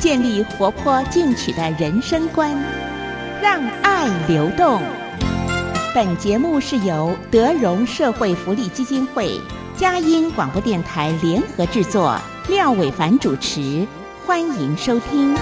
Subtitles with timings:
[0.00, 2.50] 建立活泼进取的人生观，
[3.42, 4.80] 让爱流动。
[5.94, 9.38] 本节目是由德荣社会福利基金会、
[9.76, 12.18] 佳音广播电台联合制作，
[12.48, 13.86] 廖伟凡主持，
[14.24, 15.36] 欢迎收听。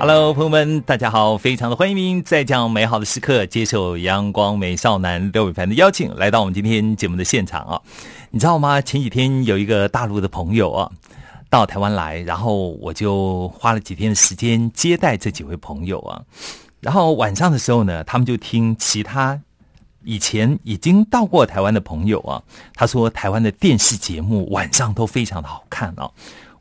[0.00, 1.36] Hello，朋友们，大家好！
[1.36, 7.78] 非常的欢迎您在这样美好的时刻接受阳光美少男刘伟凡的邀请，来到我们今天节目的现场啊！
[8.30, 8.80] 你知道吗？
[8.80, 10.90] 前几天有一个大陆的朋友啊，
[11.50, 16.22] 到台湾来，然后我就花了几天的时间接待这几位朋友啊。
[16.80, 19.38] 然后晚上的时候呢，他们就听其他
[20.04, 22.42] 以前已经到过台湾的朋友啊，
[22.74, 26.10] 他说台湾的电视节目晚上都非常的好看啊。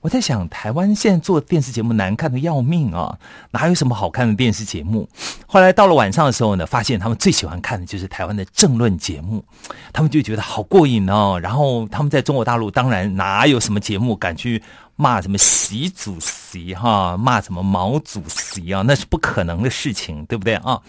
[0.02, 3.20] 我在想，台湾现在做电视节目难看的要命啊，
[3.52, 5.06] 哪有什么好看的电视节目？
[5.46, 9.44] 后来到了晚上的时候呢，发现他们最喜欢看的就是台湾的政论节目，
[9.92, 11.38] 他们就觉得好过瘾哦。
[11.44, 14.64] 然后他们在中国大陆，当然哪有什么节目敢去
[14.96, 20.80] 骂什么习主席哈，骂什么毛主席啊，那是不可能的事情，对不对啊？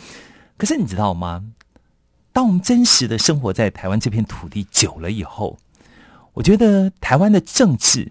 [0.57, 1.43] 可是你知道吗？
[2.33, 5.59] 当我们真实的生活在台湾这片土地久了以后，
[6.33, 8.09] 我觉得台湾的政治。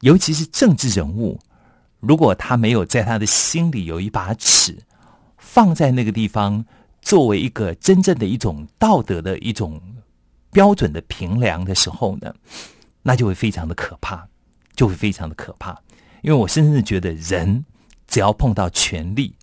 [0.00, 1.38] 尤其是政治人物，
[2.00, 4.78] 如果他没有在他的心里有一把尺，
[5.36, 6.64] 放在那个地方，
[7.02, 9.80] 作为一个真正的一种道德的一种
[10.50, 12.32] 标准的评量的时候呢，
[13.02, 14.26] 那就会非常的可怕，
[14.76, 15.76] 就会非常的可怕。
[16.22, 17.64] 因为我深深的觉得，人
[18.06, 19.34] 只要碰到权力、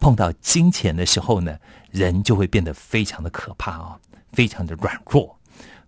[0.00, 1.56] 碰到金钱的时候呢，
[1.90, 3.98] 人就会变得非常的可怕啊，
[4.32, 5.38] 非常的软弱，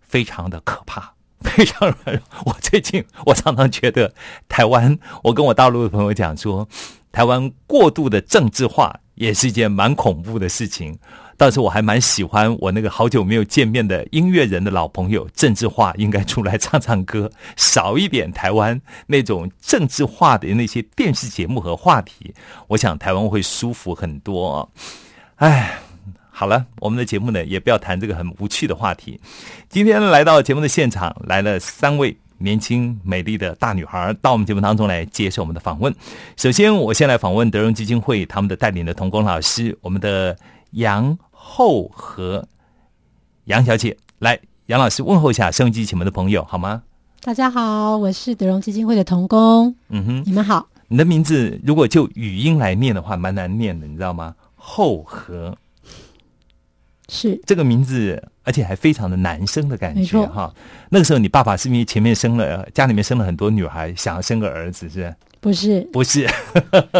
[0.00, 1.12] 非常的可怕。
[1.40, 2.22] 非常软弱。
[2.44, 4.12] 我最近我常常觉得
[4.48, 6.68] 台湾，我跟我大陆的朋友讲说，
[7.12, 10.98] 台湾过度的政治化也是一件蛮恐怖的事情。
[11.38, 22.34] 但是我还蛮喜欢我那个好久没有见面的音乐人的老朋友，政治化应该出来唱唱歌，少一点台湾那种政治化的那些电视节目和话题，
[22.68, 24.68] 我想台湾会舒服很多啊。
[25.36, 25.78] 哎。
[26.38, 29.18] 好了，我们的节目呢，也不要谈这个很无趣的话题。
[29.70, 35.90] 今天来到节目的现场，来了三位年轻美丽的大女孩到我们节目当中来接受我们的访问。
[36.36, 40.36] 首先，我先来访问德荣基金会他们的带领的童工老师，我们的
[40.72, 42.46] 杨厚和
[43.44, 46.82] 杨小姐，来，杨老师问候一下收音机前面的朋友好吗？
[47.22, 49.74] 大家好，我是德荣基金会的童工。
[49.88, 50.68] 嗯哼，你们好。
[50.88, 54.34] 你的名字如果就语音来念的话，蛮难念的，你知道吗？
[54.54, 55.56] 厚和。
[57.08, 60.52] 是这个名字，而且还非常的男生的感觉哈。
[60.90, 65.14] 那个时候，你爸爸是因为前面生了家里面生了很多女孩，想要生个儿子是？
[65.40, 66.28] 不是，不是，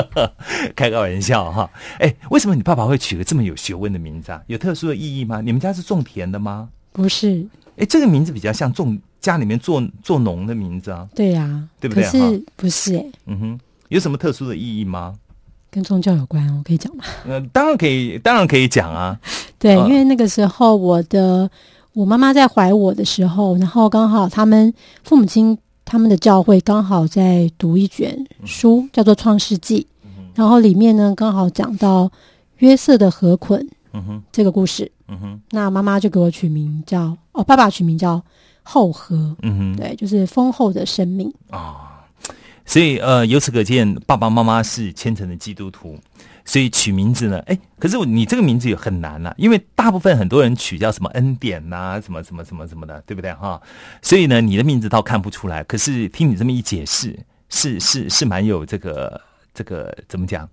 [0.77, 1.69] 开个玩笑哈。
[1.99, 4.41] 哎，为什么你爸爸会取个这么有学问的名字啊？
[4.47, 5.41] 有特殊的意义吗？
[5.41, 6.69] 你们家是种田的吗？
[6.93, 7.45] 不是。
[7.77, 11.09] 哎，这个名字比较像种家里面做做农的名字啊。
[11.15, 12.05] 对呀，对不对？
[12.05, 12.97] 是不是？
[12.97, 15.17] 哎，嗯哼，有什么特殊的意义吗？
[15.69, 17.05] 跟宗教有关我，可以讲吗？
[17.27, 19.19] 呃，当然可以，当然可以讲啊。
[19.59, 21.51] 对，因为那个时候我的
[21.93, 24.73] 我妈妈在怀我的时候，然后刚好他们
[25.03, 29.87] 父母亲他们的教会刚好在读一卷书，叫做《创世纪》，
[30.35, 32.11] 然后里面呢刚好讲到
[32.59, 38.23] 约瑟的河捆，嗯哼，这个故事，嗯哼，那妈妈就给我取名叫哦，爸爸取名叫
[38.63, 41.33] 厚禾，嗯哼，对，就是丰厚的生命。
[41.51, 41.93] 啊。
[42.69, 45.97] 所以，呃，由此可见，爸爸妈妈是虔诚的基督徒，
[46.47, 53.61] 所以取名字呢，哎，可是你这个名字也很难呐，因为大部分很多人取叫什么恩典呐，什么什么什么什么的，对不对哈？
[54.01, 59.21] 所以呢，你的名字倒看不出来，可是听你这么一解释，是是是蛮有这个
[59.53, 60.49] 这个怎么讲，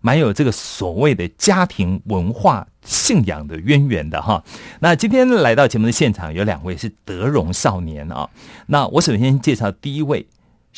[0.00, 4.42] 蛮有这个所谓的家庭文化信仰的渊源的哈。
[4.80, 8.28] 那今天来到节目的现场有两位是德荣少年啊，
[8.66, 10.26] 那我首先介绍第一位。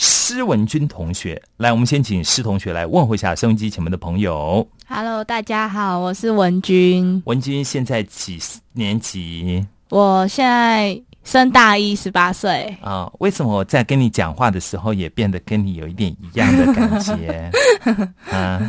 [0.01, 4.65] 施文君同学，来，我们先请施同学来问候一下收音机前面的朋友。
[4.87, 7.21] Hello，大家好，我是文君。
[7.27, 8.39] 文君现在几
[8.73, 9.67] 年级？
[9.89, 12.73] 我现在升大一，十八岁。
[12.81, 17.51] 啊，为什么我在跟你讲话的时候也变得跟你有一点一样的感觉？
[18.31, 18.63] 啊，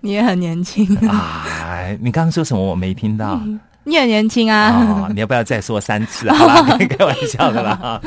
[0.00, 1.86] 你也很年轻啊！
[2.00, 2.62] 你刚刚说什么？
[2.62, 3.38] 我没听到。
[3.84, 6.30] 你很年轻啊，啊，你要不要再说三次？
[6.32, 8.00] 好啦， 开玩笑的啦哈。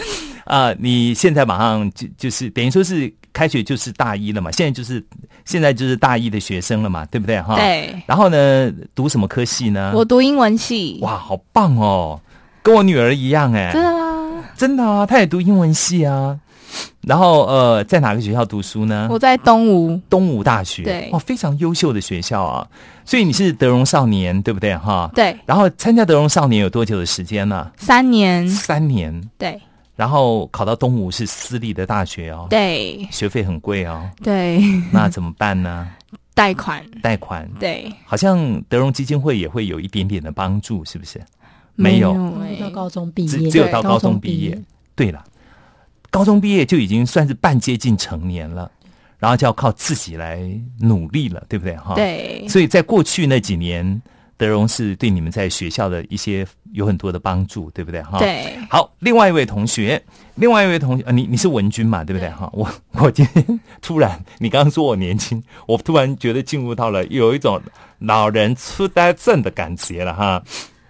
[0.45, 5.03] 啊，你现在马上就就是等于说是开学就是大一了嘛，现在就是
[5.43, 7.55] 现在就是大一的学生了嘛，对不对哈？。
[7.55, 9.91] 对，然后呢，读什么科系呢？
[9.95, 12.19] 我读英文系，哇，好棒哦，
[12.63, 14.43] 跟我女儿一样哎，真的吗？
[14.55, 16.39] 真的啊，她也读英文系啊。
[17.05, 19.07] 然后呃，在哪个学校读书呢？
[19.11, 21.09] 我在东吴，东吴大学，对。
[21.11, 22.67] 哇，非常优秀的学校啊。
[23.05, 24.75] 所以你是德荣少年，对不对？
[24.77, 25.09] 哈？
[25.13, 27.71] 对，然后参加德荣少年有多久的时间呢？
[27.77, 29.29] 三年，三年。
[29.37, 29.59] 对。
[29.95, 33.07] 然后考到东吴是私立的大学哦，对。
[33.11, 34.61] 学费很贵哦，对，
[34.91, 35.87] 那怎么办呢？
[36.33, 41.21] 贷款，贷款，对，好像德荣基金会也会有一点点的帮助，是不是？
[41.75, 42.11] 没有，
[42.41, 44.61] 欸到高中毕业，只只有到高中毕业。
[44.95, 45.23] 对了，
[46.09, 48.71] 高中毕业就已经算是半接近成年了，
[49.19, 50.39] 然后就要靠自己来
[50.79, 51.75] 努力了，对不对？
[51.77, 51.95] 哈，。
[51.95, 54.01] 对，所以在过去那几年，
[54.37, 58.01] 德荣是对你们在学校的一些有很多的帮助，对不对？
[58.03, 58.19] 哈，。
[58.19, 60.01] 对，好，另外一位同学，
[60.35, 62.29] 另外一位同学，呃、你你是文君嘛，对不对？
[62.29, 67.61] 哈，我我今天突然，你刚刚说我年轻，我突然觉得进入到了有一种
[67.99, 70.43] 老人痴呆症的感觉了哈。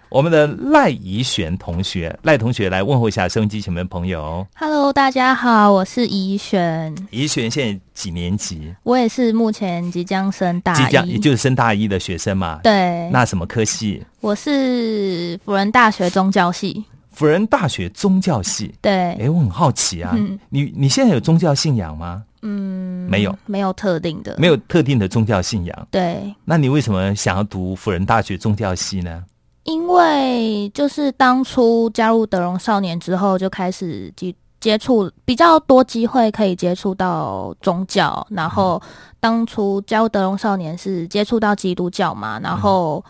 [0.08, 4.46] 我们的赖怡璇同学，赖同学来问候一下收音机前面的朋友。
[4.54, 8.72] Hello，大家好，我是怡璇，怡璇现在几年级？
[8.84, 12.60] 我也是目前即将升大一，即将也就是升大一的学生嘛。。
[12.62, 14.00] 对，那什么科系？
[14.20, 18.72] 我是辅仁大学宗教系，辅仁大学宗教系。
[18.80, 22.22] 对，哎，我很好奇啊，嗯你你现在有宗教信仰吗？
[22.42, 25.88] 嗯，没有，没有特定的，没有特定的宗教信仰。
[25.90, 29.24] 对，那你为什么想要读辅仁大学宗教系呢？
[29.66, 38.80] 因为就是当初加入德荣少年之后，就开始接接触比较多机会可以接触到宗教，然后
[39.20, 43.04] 当初加入德荣少年是接触到基督教嘛，然后。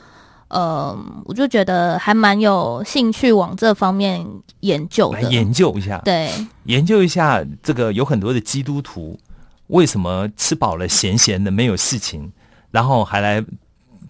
[0.49, 4.25] 呃，我就觉得还蛮有兴趣往这方面
[4.61, 5.21] 研究的。
[5.21, 6.31] 来研究一下，对
[6.67, 9.19] 研究一下这个有很多的基督徒
[9.67, 12.31] 为什么吃饱了闲闲的没有事情，
[12.71, 13.45] 然后还来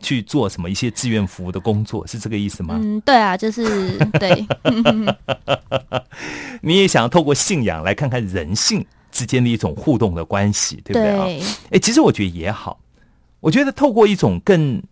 [0.01, 2.79] 去做什么一些志愿服务的工作，是这个意思吗？
[2.83, 4.47] 嗯，对啊，就是 对，
[6.61, 11.27] 你也想要透过信仰来看看人性之间的一种互动的关系，对不对啊？
[11.71, 12.79] 哎，其实我觉得也好，
[13.41, 14.83] 我觉得透过一种更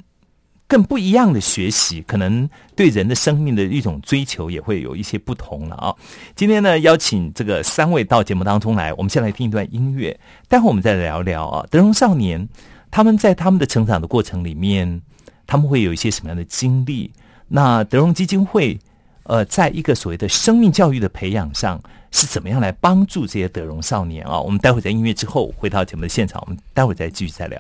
[0.67, 5.95] 更不一样的学习，可能对人的生命的一种追求也会有一些不同了啊。
[6.35, 10.19] 今天呢，邀请这个三位到节目当中来，我们先来听一段音乐，
[10.49, 12.49] 待会我们再聊聊啊，德荣少年
[12.95, 15.03] 他们在他们的成长的过程里面，
[15.49, 17.11] 他们会有一些什么样的经历？
[17.49, 18.79] 那德荣基金会。
[19.27, 21.81] 呃，在一个所谓的生命教育的培养上，
[22.11, 24.39] 是怎么样来帮助这些德荣少年啊？
[24.39, 27.59] 我们待会在音乐之后回到节目的现场，我们待会再继续再聊。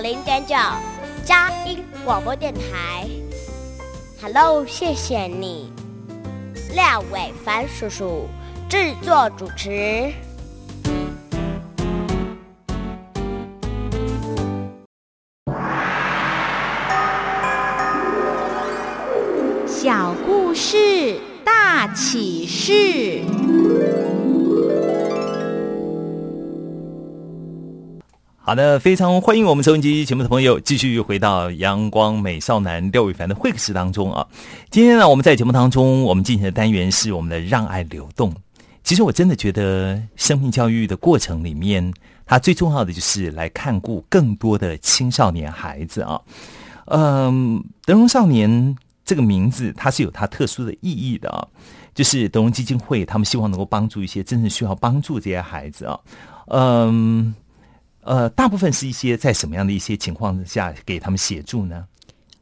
[0.00, 0.54] 零点九
[1.24, 3.06] 佳音广播电台。
[4.22, 5.72] Hello，谢谢你，
[6.74, 8.26] 廖伟凡叔叔
[8.68, 10.12] 制作主持。
[28.50, 34.26] 好的，非常欢迎我们收音机节目的朋友继续回到阳光美少男廖伟凡的会客室当中啊。
[34.70, 38.34] 今天呢，我们在节目当中，我们进行的单元是我们的让爱流动。
[38.82, 41.94] 其实我真的觉得，生命教育的过程里面，
[42.26, 46.20] 它最重要的就是来看顾更多的青少年孩子啊。
[46.86, 51.46] 嗯，德荣少年这个名字，它是有它特殊的意义的啊。
[51.94, 56.00] 就是德荣基金会，他们希望能够帮助一些真正需要帮助这些孩子啊。
[56.46, 57.32] 嗯。
[58.02, 61.84] 呃，大部分是一些在什么样的一些情况之下给他们协助呢？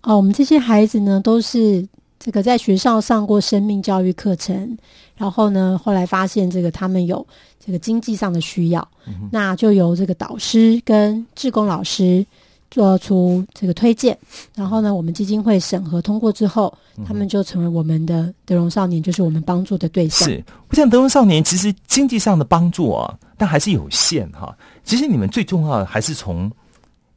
[0.03, 1.87] 哦，我们这些孩子呢，都是
[2.19, 4.79] 这个在学校上过生命教育课程，
[5.17, 7.27] 然后呢，后来发现这个他们有
[7.59, 8.89] 这个经济上的需要，
[9.33, 12.25] 那就由这个导师跟志工老师
[12.71, 14.17] 做出这个推荐，
[14.55, 16.73] 然后呢，我们基金会审核通过之后，
[17.07, 20.29] 他们就成为我们的德荣少年，就是我们帮助的对象。
[20.29, 24.57] 是，我想德荣少年其实经济上的帮助啊，但还是有限哈。
[24.85, 26.51] 其实你们最重要的还是从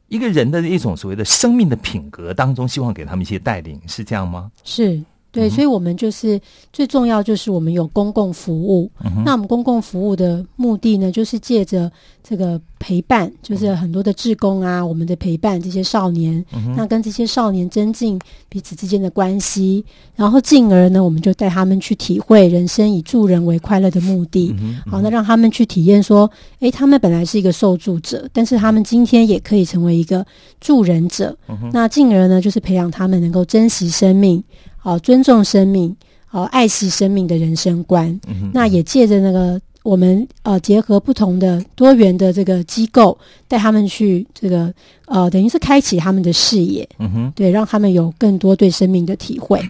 [0.08, 4.50] 一个人的一种所谓的生命的品格当中，希望给他们一些带领，是这样吗？
[4.64, 5.02] 是。
[5.32, 6.38] 对，所以，我们就是
[6.74, 8.90] 最重要，就是我们有公共服务。
[9.24, 11.90] 那我们公共服务的目的呢，就是借着
[12.22, 16.44] 这个陪伴，就是很多的志工啊，我们的陪伴这些少年，
[16.76, 18.20] 那跟这些少年增进
[18.50, 19.82] 彼此之间的关系，
[20.14, 24.54] 然后进而呢，我们就带他们去体会人生以助人为快乐的目的。
[24.86, 30.26] 好，那让他们去体验说，诶，他们本来是一个受助者，但是他们今天也可以成为一个
[30.60, 31.34] 助人者。
[31.72, 34.44] 那进而呢，就是培养他们能够珍惜生命。
[34.84, 35.96] 好，尊重生命，
[36.26, 38.20] 好，爱惜生命的人生观。
[38.52, 44.74] 那也借着那个我们呃，结合不同的多元的这个机构，带他们去这个
[45.06, 46.88] 呃，等于是开启他们的视野。
[46.98, 49.62] 嗯哼，对，让他们有更多对生命的体会。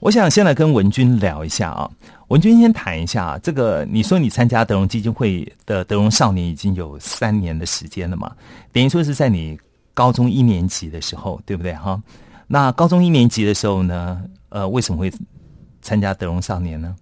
[0.00, 1.90] 我想先来跟文君聊一下啊，
[2.28, 3.86] 文君先谈一下这个。
[3.90, 8.30] 你说你参加德荣基金会的德荣少年已经有三年的时间了嘛？
[8.72, 9.58] 等于说是在你
[9.94, 11.72] 高中一年级的时候，对不对？
[11.72, 11.98] 哈。
[12.46, 14.20] 那高中一年级的时候呢？
[14.50, 15.12] 呃，为什么会
[15.82, 16.94] 参加德荣少年呢？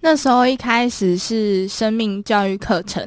[0.00, 3.06] 那时候一开始是生命教育课程，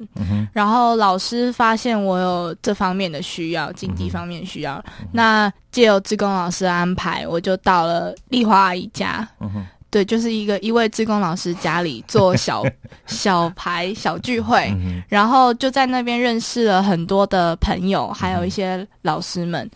[0.53, 4.79] 然后老师发现我有这方面的需要，经济方面需要，
[5.11, 9.27] 那借由志工老师安排，我就到了丽华阿姨家。
[9.89, 12.63] 对，就是一个一位志工老师家里做小
[13.07, 14.71] 小牌小聚会，
[15.07, 19.67] 然后就在那边认识了很多的朋友，还有一些老师们。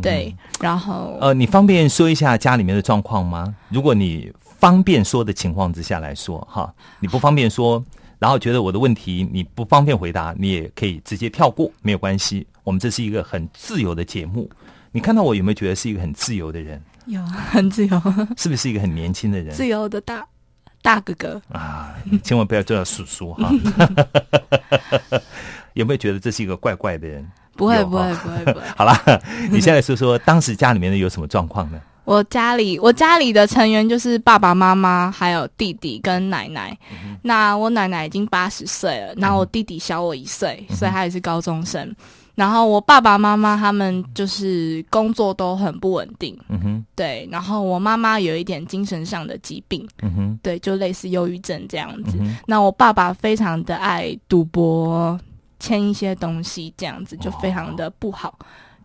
[0.00, 3.54] 对，然后呃，你方便说一下家里面的状况吗？
[3.68, 7.82] 如果你方便说的情况之下来说，哈，你不方便说，
[8.18, 12.46] 然后觉得我的问题你不方便回答，你也可以直接跳过，没有关系。
[12.62, 14.48] 我们这是一个很自由的节目。
[14.92, 16.80] 你看到我有没有觉得是一个很自由的人？
[17.06, 18.02] 有， 很自由。
[18.36, 19.54] 是不是一个很年轻的人？
[19.54, 20.26] 自由的大
[20.82, 21.94] 大哥哥啊！
[22.22, 23.50] 千万不要叫叔叔哈。
[25.74, 27.26] 有没有觉得这是一个怪怪的人？
[27.60, 28.96] 不会不会不会不会，好了，
[29.52, 31.78] 你现在说说当时家里面的有什么状况呢？
[32.04, 36.76] 我家里我家里的成员就是爸爸妈妈，还有弟弟跟奶奶。
[37.22, 41.94] 那我奶奶已经八十岁了，然后我弟弟小我一岁，所以他也是高中生。
[42.34, 47.28] 然后我爸爸妈妈他们就是工作都很不稳定，嗯哼，对。
[47.30, 52.18] 然后我妈妈有一点精神上的疾病，嗯哼，对，就类似忧郁症这样子。
[52.46, 55.20] 那我爸爸非常的爱赌博。
[55.60, 58.36] 签一些东西，这样子就非常的不好，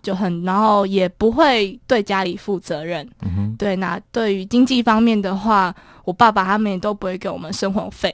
[0.03, 3.09] 就很，然后也不会对家里负责任。
[3.57, 8.13] 对，那对于经济方面的话，我爸爸他们也都不会给我们生活费，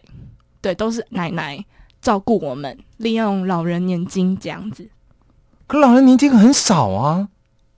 [0.62, 1.62] 对，都是奶奶
[2.02, 4.88] 照顾我们，利用老人年金这样子。
[5.68, 7.28] 可老人年金很少啊，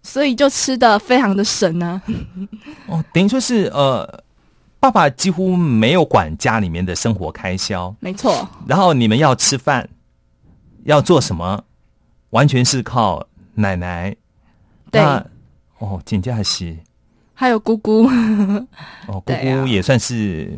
[0.04, 2.02] 所以就吃的非常的省啊。
[2.88, 4.24] 哦，等于说是呃，
[4.80, 8.48] 爸爸几乎没有管家里面的生活开销，没错。
[8.68, 9.90] 然后你们要吃饭。
[10.86, 11.64] 要做什么，
[12.32, 14.16] 完全是靠奶奶。
[14.92, 15.02] 对，
[15.80, 16.78] 哦，简家喜，
[17.34, 18.06] 还有姑姑。
[19.08, 20.58] 哦，姑姑也算是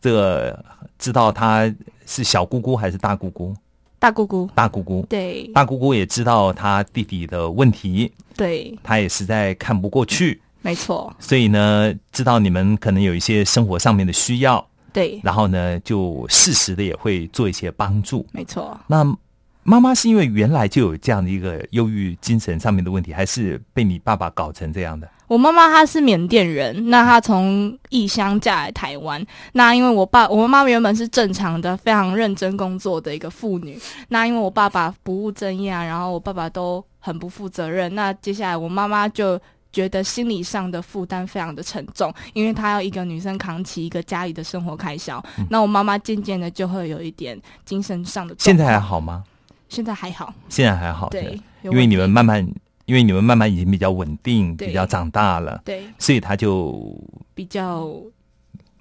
[0.00, 0.64] 这个
[0.98, 1.72] 知道他
[2.04, 3.54] 是小姑姑还是大姑姑？
[3.98, 5.06] 大姑姑，大姑姑。
[5.08, 8.12] 对，大姑姑也知道他弟弟的问题。
[8.36, 10.40] 对，他也实在看不过去。
[10.62, 11.14] 没错。
[11.18, 14.66] 所以呢，知道你们可能有一些生活上面的需要。
[14.92, 15.20] 对。
[15.22, 18.26] 然后呢，就适时的也会做一些帮助。
[18.32, 18.78] 没错。
[18.86, 19.16] 那。
[19.62, 25.08] 妈妈是因为原来就有这样的一个忧郁精神上面的问题，还是被你爸爸搞成这样的？
[25.28, 29.24] 我妈妈她是缅甸人，那她从异乡嫁来台湾。
[29.52, 33.78] 那因为我爸，我妈妈原本是正常的、非常认真工作的一个妇女。
[34.08, 37.94] 那因为我爸爸不务正业啊，然后我爸爸都很不负责任。
[37.94, 39.40] 那接下来我妈妈就
[39.70, 45.22] 觉得心理上的负担非常的沉重，因为她要一个女生扛起一个家里的生活开销。
[45.48, 48.34] 那我妈妈渐渐的就会有一点精神上的。
[48.38, 49.22] 现在还好吗？
[49.70, 52.46] 现在还好，现在还好，对，因为你们慢慢，
[52.84, 55.84] 因为你们慢慢已经比较稳定，比较长大了，对。
[55.98, 56.94] 所以他就
[57.34, 57.88] 比较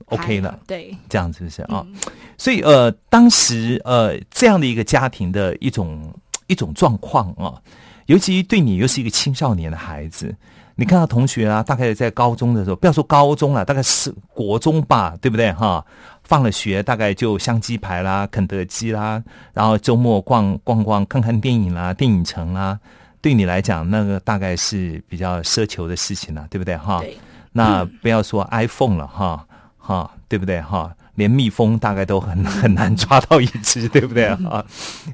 [0.08, 1.62] OK 了对，这样是不是？
[1.62, 1.86] 啊？
[1.88, 1.96] 嗯
[2.40, 6.14] 所以呃，当时呃这样的一个家庭的一种
[6.48, 7.62] 一种状况啊，
[8.06, 10.34] 尤其对你又是一个青少年的孩子，
[10.76, 15.52] 你看到同学啊，大概在高中的时候，不要说高中了，大概是国中吧，对不对？
[15.52, 15.86] 哈？
[16.30, 19.20] 放了学大概就香鸡排啦、肯德基啦，
[19.52, 22.80] 然后周末逛逛逛、看看电影啦、电影城啦，
[23.20, 27.00] 对你来讲那个大概是比较奢求的事情了，对不对哈？
[27.02, 27.18] 对，
[27.52, 29.44] 那不要说 iPhone 了哈，
[29.80, 30.96] 哈，对不对哈？
[31.16, 34.64] 连蜜蜂大概都很 很难抓到一只，对不对哈？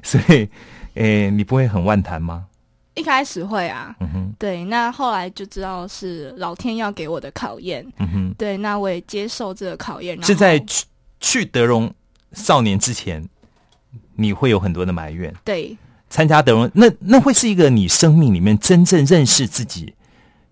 [0.02, 0.46] 所以，
[0.96, 2.44] 诶，你不会很万谈吗？
[2.94, 10.22] 一开始会啊，嗯哼，对，那后来就知道是老天要给我的考验，嗯哼，对，那我也接受这个考验。
[10.22, 10.58] 是在
[11.26, 11.92] 去去德荣
[12.32, 13.28] 少年之前，
[14.14, 15.34] 你会有很多的埋怨。
[15.44, 15.76] 对
[16.08, 19.92] 参加德荣，那那会是一个你生命里面真正认识自己、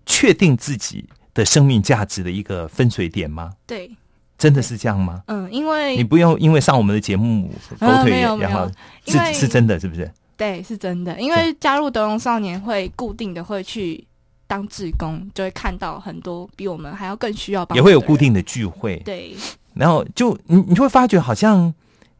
[0.05, 3.53] 确定自己的生命价值的一个分水点吗？
[3.65, 3.89] 对，
[4.37, 5.23] 真的是这样吗？
[5.27, 8.69] 嗯，因为你不用因为上我们的节目狗呃腿然后
[9.07, 10.11] 是是真的，是不是？
[10.35, 14.05] 对是真的，因为加入德荣少年会固定的会去
[14.45, 19.33] 当志工，就会看到很多比我们还要更需要帮也会有固定的聚会，对
[19.75, 21.73] 然后就你你就会发觉，好像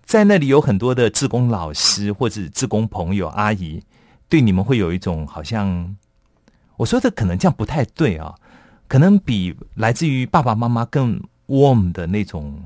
[0.03, 3.81] 在那里有很多的志工老师或者志工朋友阿姨，
[4.29, 5.95] 对你们会有一种好像，
[6.77, 8.35] 我说的可能这样不太对啊，
[8.87, 12.61] 可能比来自于爸爸妈妈更 warm 的那种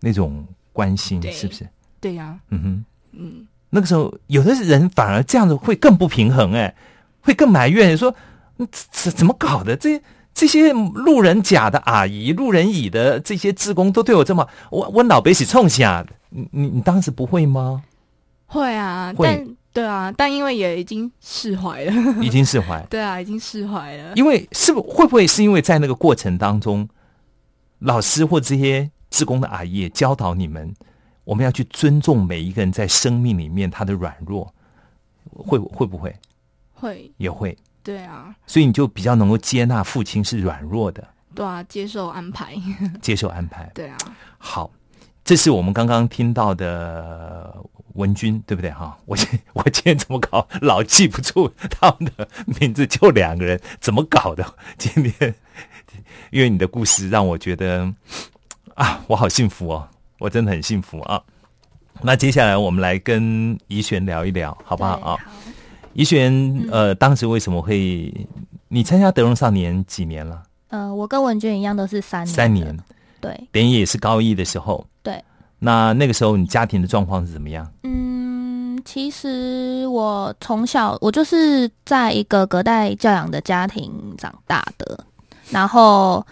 [0.00, 1.68] 那种关心，是不是？
[2.00, 6.74] 对呀、嗯哼，嗯，那个时候有的人反而这样子会更不平衡、哎，
[7.20, 8.14] 会更埋怨说，
[8.58, 9.76] 嗯怎怎么搞的？
[9.76, 10.00] 这
[10.34, 17.82] 这些路人甲的阿姨、路人乙的这些职工都对我这么，我我老北起冲下，你你你当时不会吗？
[18.46, 21.92] 会啊，会但对啊，但因为也已经释怀了，
[22.22, 24.12] 已经释怀， 对啊，已经释怀了。
[24.14, 26.88] 因为是不会不会是因为在那个过程当中，
[27.78, 30.74] 老师或这些职工的阿姨也教导你们，
[31.24, 34.52] 我们要去尊重每一个人在生命里面他的软弱，
[35.34, 36.14] 会会不会
[36.74, 37.56] 会，也会？
[37.82, 42.54] 对啊，所以你就比较能够接纳父亲是软弱的，对啊，接受安排，
[43.02, 43.70] 接受安排。
[43.74, 43.98] 对啊，
[44.38, 44.70] 好，
[45.24, 47.56] 这是我们刚刚听到的
[47.94, 48.96] 文君，对不对哈？
[49.06, 52.28] 我今我今天怎么搞，老记不住 他们的
[52.60, 54.44] 名字，就两个人，怎么搞的？
[54.78, 55.34] 今天
[56.30, 57.92] 因为你的故事让我觉得
[58.74, 61.22] 啊，我好幸福哦，我真的很幸福啊。
[62.00, 65.18] 那接下来我们来跟怡璇聊一聊，好不好对啊？
[65.94, 68.12] 怡璇，呃，当时为什么会
[68.68, 70.42] 你参加德荣少年几年了？
[70.68, 72.78] 呃，我跟文娟一样都是三年，三年，，
[73.20, 74.84] 对等于也是高一的时候。
[75.02, 75.22] 对。
[75.58, 77.70] 那那个时候你家庭的状况是怎么样？
[77.84, 85.04] 嗯，其实我从小我就是在一个隔代教养的家庭长大的，
[85.50, 86.26] 然后，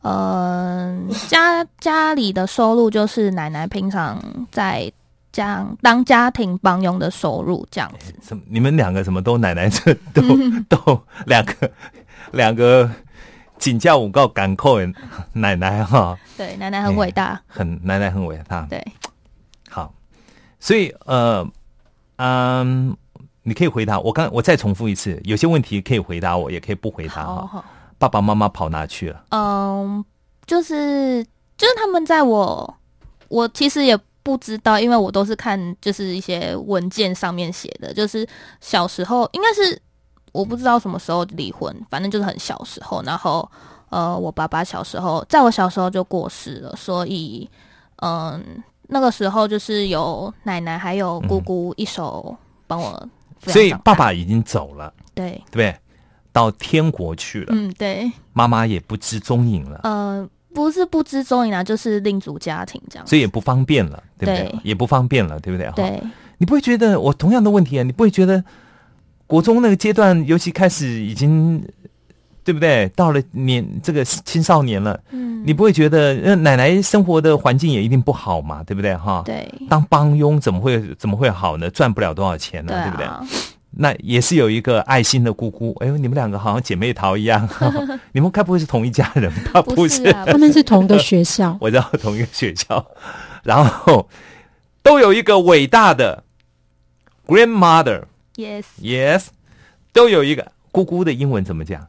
[0.00, 4.20] 嗯、家家里的收入就是奶奶平常
[4.50, 4.90] 在
[5.32, 8.14] 家当家庭帮佣的收入这样子。
[8.22, 8.42] 什么？
[8.48, 11.70] 你们两个什么都奶奶这都、嗯 都两个
[12.32, 12.90] 两个
[13.58, 14.94] 请假五告赶扣人
[15.32, 17.40] 奶奶哈，对，奶奶很伟大。
[17.46, 18.66] 很奶奶很伟大。
[18.68, 18.84] 对，
[19.70, 19.92] 好，
[20.60, 21.46] 所以呃
[22.16, 22.96] 嗯，
[23.42, 27.64] 你可以回答我刚我再重复一次，有些问题可以回答我，也可以不回答哈。
[27.98, 29.24] 爸爸妈妈跑哪去了？
[29.30, 30.04] 嗯，
[30.44, 31.24] 就是
[31.56, 32.76] 就是他们在我
[33.28, 38.26] 我其实也不知道，因为我都是看就是一些文件上面写的，就是
[38.60, 39.80] 小时候应该是
[40.32, 43.48] 我不知道什么时候离婚，反正就是很小时候，然后
[43.90, 47.48] 呃，我爸爸小时候在我小时候就过世了，所以
[47.96, 53.08] 嗯、那个时候就是有奶奶还有姑姑一手帮我
[53.46, 55.76] 所以爸爸已经走了，对，对？
[56.32, 59.80] 到天国去了，嗯对，妈妈也不知踪影了。
[59.82, 63.06] 呃，不是不知踪影啊，就是另组家庭这样。
[63.06, 64.48] 所以也不方便了，对不对？
[64.50, 65.66] 对也不方便了，对不对？
[65.68, 66.02] 哈对，
[66.38, 67.82] 你不会觉得我同样的问题啊？
[67.82, 68.42] 你不会觉得
[69.26, 71.62] 国中那个阶段，尤其开始已经
[72.44, 72.88] 对不对？
[72.96, 78.96] 到了年这个青少年了，嗯，你不会觉得，那，奶奶生活的环境也一定不好嘛，对不对？
[78.96, 81.70] 哈，对当帮佣怎么会怎么会好呢？
[81.70, 83.51] 赚不了多少钱呢，对对不对？
[83.72, 85.74] 啊，那也是有一个爱心的姑姑。
[85.80, 87.48] 哎呦，你们两个好像姐妹淘一样，
[88.12, 89.62] 你们该不会是同一家人吧？
[89.74, 92.84] 不是啊，他们是同个学校，我知道同一个学校，
[93.42, 94.08] 然后
[94.82, 96.24] 都有一个伟大的
[97.26, 98.04] grandmother。
[98.36, 99.26] ，yes，Yes，
[99.92, 101.86] 都有一个姑姑的英文怎么讲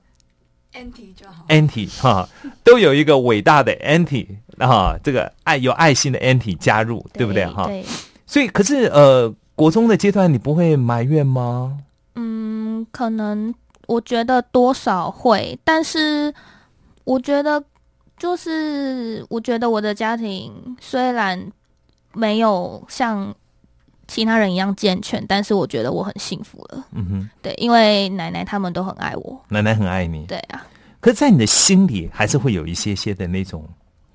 [0.73, 1.45] anti 就好。
[1.47, 2.27] ？Auntie 哈，
[2.63, 7.65] 都有一个伟大的 Auntie 哈，这个爱有爱心的 Auntie 加入，对不对哈？
[7.67, 7.85] 对，
[8.25, 11.77] 所以，可是呃，国中的阶段你不会埋怨吗？
[12.15, 13.55] 嗯，可能
[13.87, 16.33] 我觉得多少会，但是
[17.05, 17.63] 我觉得
[18.17, 21.49] 就是我觉得我的家庭虽然
[22.11, 23.33] 没有像
[24.05, 26.85] 其他人一样健全，但是我觉得我很幸福了。
[26.91, 29.41] 嗯哼，对，因为奶奶他们都很爱我。
[29.47, 30.61] 奶奶很爱你，对啊，
[30.99, 33.65] 可是，在你的心里还是会有一些些的那种，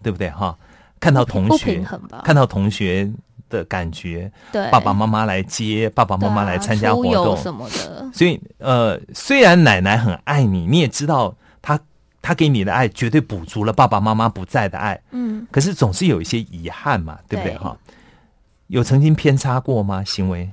[0.02, 0.54] 对不对哈？
[1.00, 2.20] 看到同不学平衡吧？
[2.22, 3.10] 看到同学
[3.48, 8.10] 的感觉，对，爸爸妈妈来接，爸爸妈妈来参加活动，什么的。
[8.12, 11.78] 所以呃，虽然奶奶很爱你，你也知道她
[12.20, 17.76] 她给你的爱绝对补足了爸爸妈妈不在的爱，嗯，可是总是有一些遗憾嘛，对不对对哈？
[18.68, 20.04] 有曾经偏差过吗？
[20.04, 20.50] 行为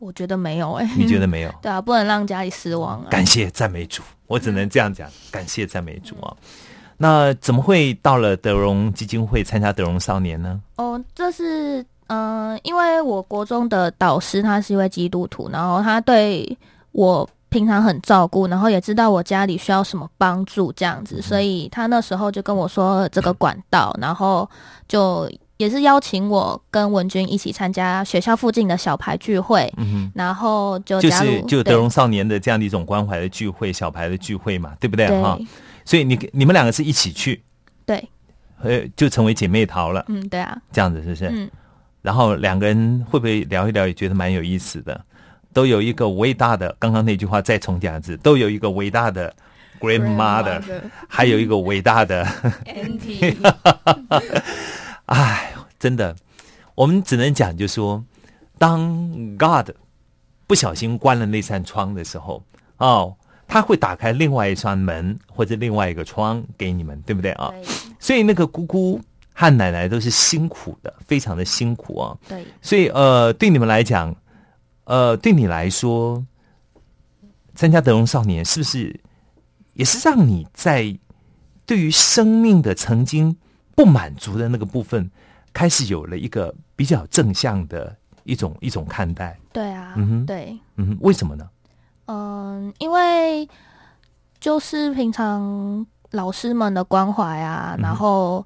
[0.00, 1.54] 我觉得没有哎、你觉得没有？
[1.62, 3.06] 对啊，不能让家里失望啊。
[3.08, 6.36] 感谢赞美主，我只能这样讲，感谢赞美主啊。
[6.98, 10.60] 那怎么会到了德荣基金会参加德荣少年呢？
[10.76, 16.56] 哦，这是嗯、呃因为我国中的导师他是一位基督徒，然后他对
[16.92, 24.48] 我平常很照顾，然后也知道我家里需要什么帮助这样子，所以他那时候就跟我说这个管道，然后
[24.88, 35.38] 就也是邀请我跟文君一起参加学校附近的小牌聚会，嗯然后就哼，就是就德荣少年的这样的一种关怀的聚会，小牌的聚会嘛，对不对哈？
[35.84, 37.40] 所以你你们两个是一起去，
[37.86, 38.08] 对，
[38.62, 41.28] 呃，就成为姐妹淘了，嗯，对啊，这样子是不是？
[41.32, 41.48] 嗯，
[42.04, 45.02] 然后两个人会不会聊一聊，也觉得蛮有意思的？
[45.54, 49.34] 都有一个伟大的，刚刚那句话再重讲一次，都有一个伟大的
[49.80, 50.60] grandmother，
[51.08, 52.22] 还有一个伟大的
[52.66, 53.34] ，anti
[55.06, 56.14] 哎， 真的，
[56.74, 58.04] 我们只能讲，就说，
[58.58, 58.78] 当
[59.38, 59.70] God
[60.46, 62.44] 不小心关了那扇窗的时候，
[62.76, 63.16] 哦，
[63.48, 67.48] 他会打开另外一扇门或者另外一个窗给你们，对不对啊？
[67.50, 67.64] 对
[67.98, 69.00] 所以那个姑姑
[69.34, 72.16] 和奶奶都是辛苦的，非常的辛苦啊。
[72.28, 74.14] 对，所以呃，对你们来讲，
[74.84, 76.24] 呃，对你来说，
[77.54, 79.00] 参加德荣少年是不是
[79.74, 80.96] 也是让你在
[81.66, 83.36] 对于生命的曾经
[83.74, 85.10] 不满足的那个部分，
[85.52, 89.36] 开始有了一个比较正向的一种一种看待？
[89.52, 90.56] 对啊，嗯哼对。
[90.76, 91.48] 嗯哼，为什么呢？
[92.06, 93.48] 嗯，因为
[94.38, 98.44] 就是平常老师们的关怀啊，嗯然后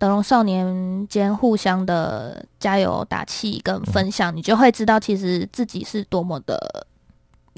[0.00, 6.86] 德荣少年间互相的加油打气跟分享，你就会知道其实自己是多么的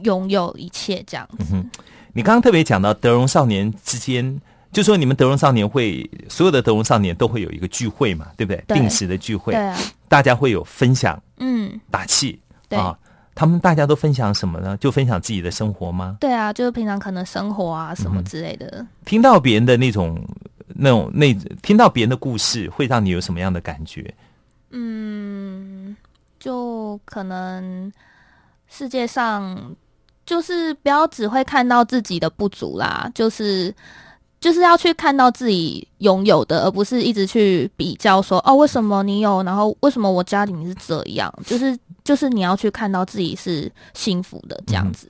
[0.02, 1.54] 拥有一切这样子。
[1.54, 1.70] 嗯
[2.14, 4.38] 你刚刚特别讲到德荣少年之间，
[4.70, 8.62] 就说你们德荣少年会所有的德荣少年都会有一个聚会嘛，对不对？
[8.66, 9.78] 对定时的聚会对，啊，
[10.08, 12.98] 大家会有分享嗯，打气对啊。
[13.34, 14.76] 他们大家都分享什么呢？
[14.76, 16.18] 就分享自己的生活吗？
[16.20, 18.86] 对啊，就是平常可能生活啊什么之类的。
[19.06, 20.22] 听到别人的那种、
[20.74, 21.32] 那种、那
[21.62, 24.14] 听到别人的故事，会让你有什么样的感觉？
[24.70, 25.96] 嗯，
[26.38, 27.92] 就可能
[28.68, 29.74] 世界上
[30.24, 33.74] 就是不要只会看到自己的不足啦，就是
[34.40, 45.08] 就是要去看到自己拥有的，而不是一直去比较说哦，为什么你有，然后为什么我家里面是这样，就是就是你要去看到自己是幸福的这样子。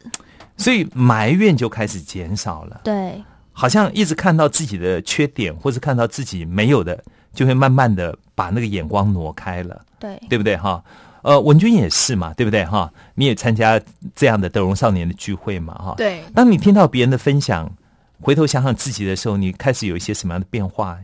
[0.56, 3.22] 所以埋怨就开始减少了，对
[3.52, 9.84] 好像一直看到自己的缺点，或是看到自己没有的，就会慢慢的把那个眼光挪开了。
[9.98, 10.82] 对对不对哈？
[11.22, 12.92] 呃，文君也是嘛，对不对哈？
[13.14, 13.80] 你也参加
[14.14, 15.94] 这样的德荣少年的聚会嘛哈？。
[15.96, 17.72] 对，当你听到别人的分享，
[18.20, 20.98] 回头想想自己的时候，你开始有一些什么样的变化，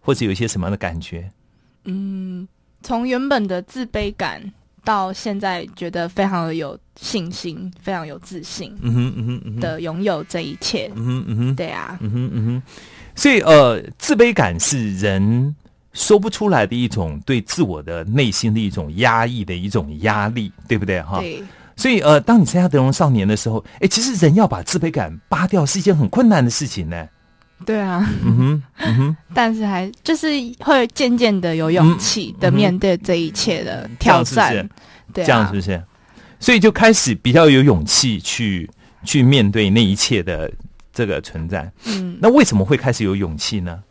[0.00, 1.30] 或者有一些什么样的感觉？
[1.84, 2.48] 嗯，
[2.82, 4.52] 从原本的自卑感
[4.86, 10.88] 到现在觉得非常的有信心，非常有自信嗯哼嗯哼嗯哼，的拥有这一切。
[10.94, 12.62] 嗯哼嗯哼，对啊，嗯哼嗯哼。
[13.16, 15.54] 所以呃，自卑感是人
[15.92, 21.18] 说不出来的一种对自我的内心的一种压抑的一种压力，对不对哈？
[21.18, 21.42] 对，
[21.74, 27.08] 所以呃，当你参加德荣少年的时候，哎，其实人要把自卑感扒掉是一件很困难的事情呢。
[27.64, 30.28] 对啊，嗯哼，嗯哼，但是还就是
[30.60, 34.52] 会渐渐的有勇气的面对这一切的挑战。
[34.52, 34.70] 这样是不是
[35.14, 35.82] 对啊，这样是不是？
[36.38, 38.68] 所以就开始比较有勇气去
[39.04, 40.52] 去面对那一切的
[40.92, 41.70] 这个存在。
[41.86, 43.82] 嗯那为什么会开始有勇气呢？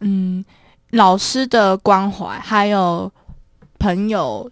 [0.00, 0.44] 嗯，
[0.90, 3.10] 老师的关怀，还有
[3.78, 4.50] 朋友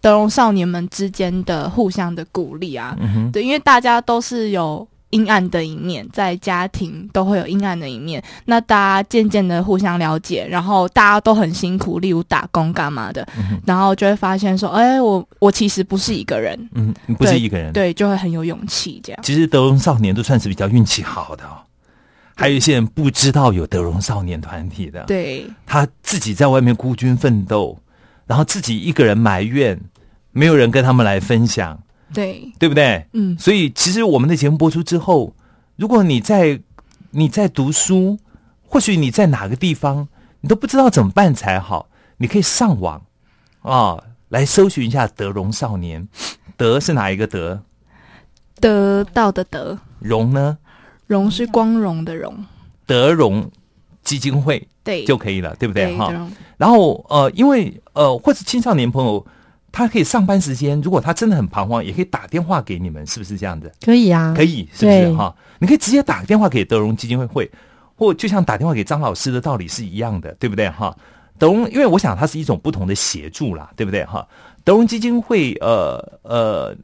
[0.00, 8.20] 德容少年们之间的互相的鼓励啊，嗯，对，因为大家都是有阴暗的一面，在家庭都会有阴暗的一面。
[8.44, 17.72] 那大家渐渐的互相了解，然后大家都很辛苦，例如打工干嘛的，嗯然后就会发现说，哎，我我其实不是一个人，嗯，不是一个人。
[17.72, 19.22] 对，就会很有勇气这样。
[19.22, 21.62] 其实德荣少年都算是比较运气好的哦。
[22.34, 27.78] 还有一些人不知道有德荣少年团体的，对，他自己在外面孤军奋斗，
[28.26, 29.80] 然后自己一个人埋怨，
[30.32, 31.78] 没有人跟他们来分享，
[32.12, 33.06] 对，对不对？
[33.12, 35.34] 嗯，所以其实我们的节目播出之后，
[35.76, 36.60] 如果你在
[37.10, 38.18] 你在读书，
[38.62, 40.08] 或许你在哪个地方，
[40.40, 41.88] 你都不知道怎么办才好，
[42.18, 43.02] 你可以上网
[43.62, 46.06] 啊、来搜寻一下德容少年。
[46.56, 47.62] 德是哪一个德？
[48.60, 50.58] 得到的德”，“荣呢？
[51.06, 52.44] 荣是光荣的荣，
[52.86, 53.50] 德容
[54.02, 55.96] 基金会对，就可以了，对不对？
[55.96, 56.12] 哈。
[56.56, 59.26] 然后呃，因为呃，或是青少年朋友，
[59.74, 63.70] 他可以上班时间，如果他真的很彷徨，也可以打电话给你们，是不是这样的？
[63.84, 65.34] 可以啊，可以，是不是哈？
[65.58, 67.50] 你可以直接打电话给德荣基金会会，
[67.96, 70.96] 或就像打电话给张老师的道理是一样的，对不对哈？
[71.38, 74.24] 德荣，因为我想它是一种不同的协助啦，对不对哈？
[74.62, 76.76] 德荣基金会呃呃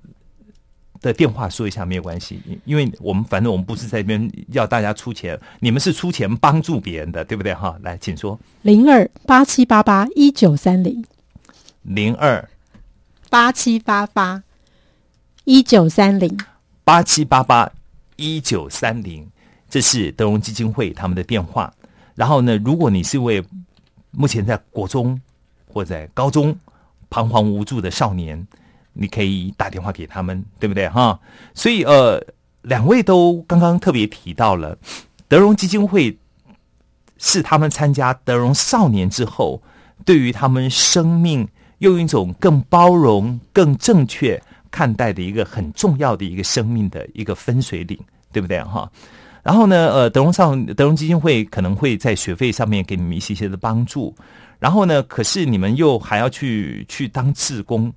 [1.01, 7.77] 的电话说一下没有关系，因因为我们反正我们不是在这边要大家出钱，你们是出钱帮助别人的，对不对哈？
[7.83, 11.05] 来，请说零二八七八八一九三零
[11.83, 12.47] 零二
[13.31, 14.43] 八七八八
[15.45, 16.37] 一九三零。
[16.83, 17.71] 八七八八
[18.17, 19.25] 一九三零，
[19.69, 21.73] 这是德荣基金会他们的电话。
[22.17, 23.41] 然后呢，如果你是位
[24.11, 25.19] 目前在国中
[25.69, 26.59] 或在高中
[27.09, 28.45] 彷徨无助的少年，
[28.95, 31.17] 你可以打电话给他们，对不对哈？
[31.55, 32.21] 所以呃，
[32.63, 34.77] 两位都刚刚特别提到了
[35.29, 36.19] 德荣基金会
[37.17, 39.63] 是他们参加德荣少年之后，
[40.05, 41.47] 对于他们生命
[41.81, 44.41] 用一种更包容、更正确
[44.71, 47.99] 看待的一个很重要的一个生命的一个分水岭，
[48.33, 48.91] 对不对哈？
[49.43, 54.15] 然后呢，呃，德荣上德荣基金会可能会在学费上面给你们一些些的帮助，
[54.59, 57.91] 然后呢，可是你们又还要去去当志工，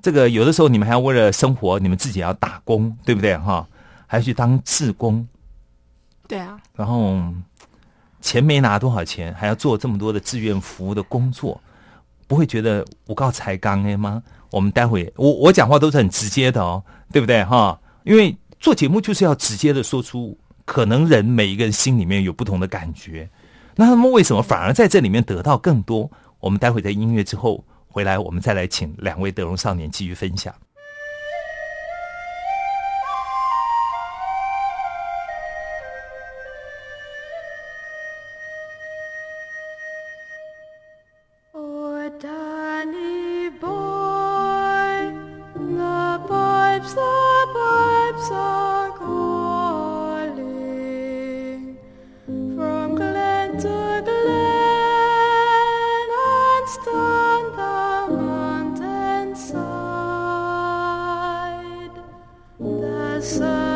[0.00, 3.66] 这个有的时候你们还要为了生活，你们自己要打工，对不对哈？
[4.06, 5.26] 还要去当志工，
[6.28, 7.20] 对啊，然后
[8.20, 11.60] 钱没拿多少钱，还要做这么多的志愿服务的工作，
[12.30, 14.22] 不会觉得我告才刚诶吗？
[14.52, 17.76] 我们待会我我讲话都是很直接的哦，对不对哈？
[18.04, 23.28] 因为做节目就是要直接的说出，可能人每一个人心里面有不同的感觉，
[23.74, 26.08] 那他们为什么反而在这里面得到更多？
[26.38, 30.54] 我们待会在音乐之后回来，我们再来请两位德容少年继续分享。
[63.20, 63.69] sun.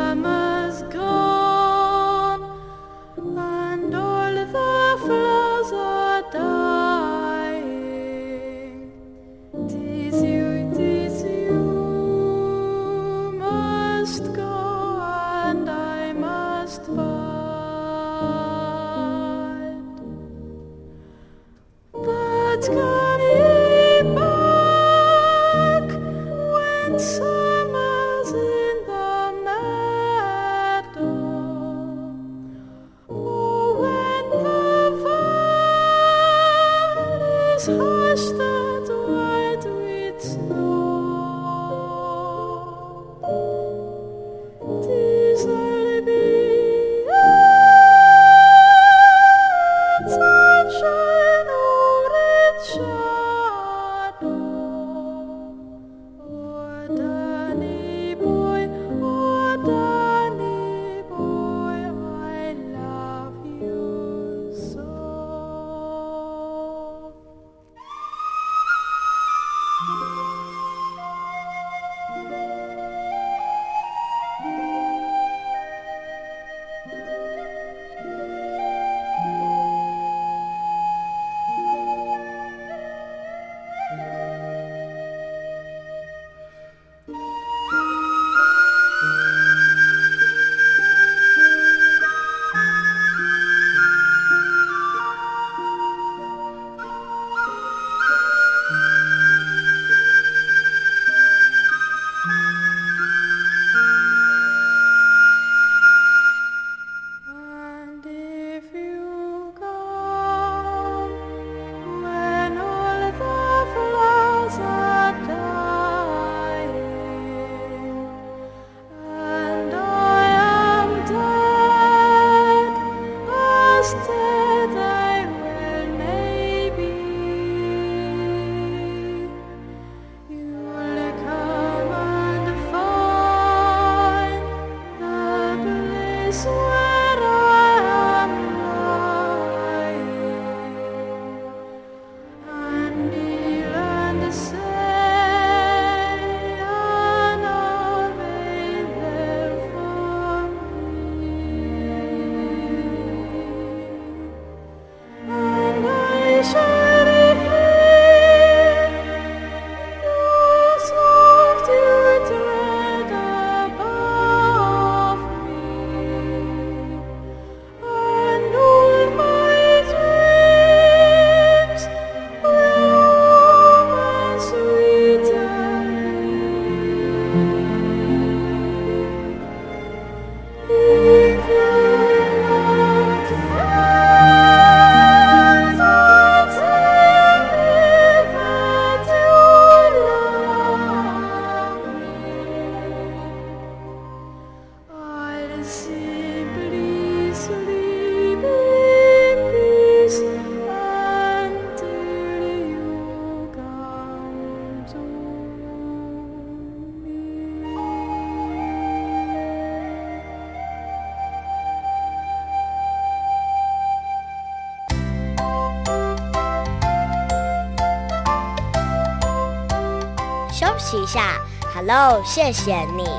[220.85, 221.33] 息一下。
[221.73, 223.09] Hello，谢谢你，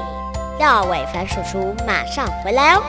[0.57, 2.83] 廖伟凡叔叔马上回来哦。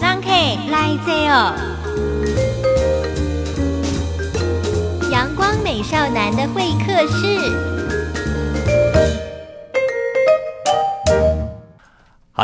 [0.00, 1.52] 让 K 来这哦。
[5.10, 7.75] 阳光美少男的会客室。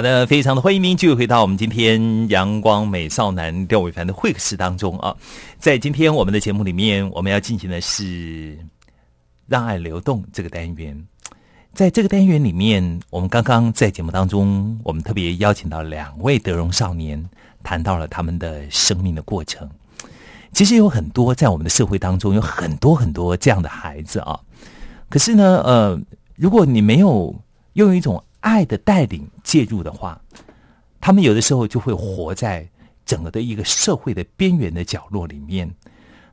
[0.03, 5.15] 的，非常的欢迎您继续回到我们今天阳光美少男廖伟凡的会客室当中啊。
[5.59, 8.59] 在今天我们的节目里面，我们要进行的是
[9.47, 11.07] “让爱流动”这个单元。
[11.73, 17.25] 在这个单元里面，我们刚刚在节目当中，我们特别邀请到两位德容少年，
[17.63, 19.71] 谈到了他们的生命的过程。
[20.53, 24.39] 其实有很多在我们的社会当中，有很多很多这样的孩子啊。
[25.09, 25.99] 可是呢，呃，
[26.35, 27.35] 如果你没有
[27.75, 30.21] 用一种爱的带领介入的话，
[31.01, 32.69] 他们有的时候就会活在
[33.05, 35.69] 整个的一个社会的边缘的角落里面。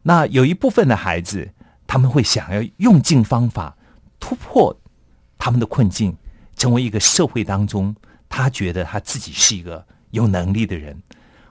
[0.02, 1.50] 那有一部分的孩子，
[1.88, 3.76] 他们会想要用尽方法
[4.20, 4.76] 突破
[5.38, 6.16] 他们的困境，
[6.56, 7.96] 成为一个社会当中
[8.30, 10.96] 他觉得他自己是一个有能力的人。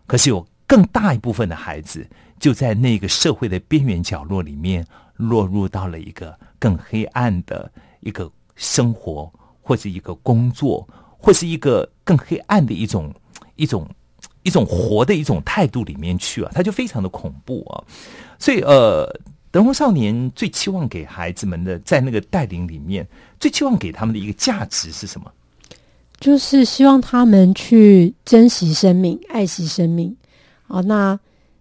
[0.06, 9.32] 可是有更大一部分的孩子，就在那个社会的边缘角落里面，落入到了一个更黑暗的一个生活。
[9.60, 10.88] 或者一个工作，
[11.18, 13.12] 或是一个更黑暗的一种
[13.56, 13.86] 一种
[14.44, 17.84] 一种活的一种态度里面去啊，他就非常的恐怖啊。
[18.38, 19.06] 所以呃，
[19.50, 23.06] 德宏少年最期望给孩子们的，在那个带领里面，
[23.40, 25.30] 最期望给他们的一个价值是什么？
[26.20, 30.16] 就是希望他们去珍惜生命、爱惜生命。
[30.66, 31.18] 好，那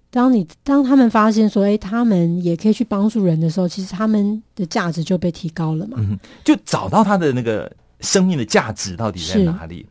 [0.09, 5.97] 当你当他们发现说，哎，他们也可以去帮助人的时候，其实他们的价值就被提高了嘛。
[5.99, 7.69] 嗯，就找到他的那个。
[8.01, 9.85] 生命的价值到底在哪里？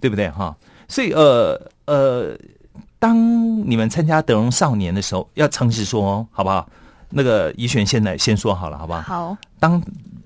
[0.00, 0.54] 对不对哈？
[0.86, 2.36] 所以呃呃，
[2.98, 3.16] 当
[3.68, 6.68] 你们参加德荣少年的时候，要诚实说，好不好？
[7.08, 9.00] 那个怡璇现在先说好了，好不好？
[9.00, 9.36] 好。
[9.58, 9.82] 当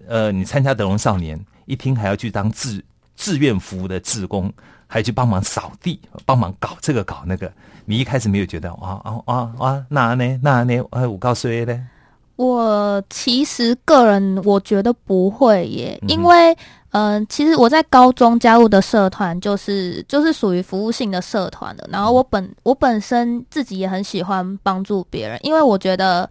[0.09, 4.53] 呃你参加德荣少年，一听还要去当志志愿服务的志工，
[4.89, 7.53] 还去帮忙扫地，帮忙搞这个搞那个，
[7.85, 10.83] 你一开始没有觉得哇啊啊啊那呢那呢？
[10.91, 11.87] 哎，我告诉你呢，
[12.35, 16.57] 我其实个人我觉得不会耶，因为。
[16.93, 21.87] 嗯，其实我在高中加入的社团就是就是属于服务性的社团的。
[21.93, 26.29] 然后我本我本身自己也很喜欢帮助别人，因为我觉得，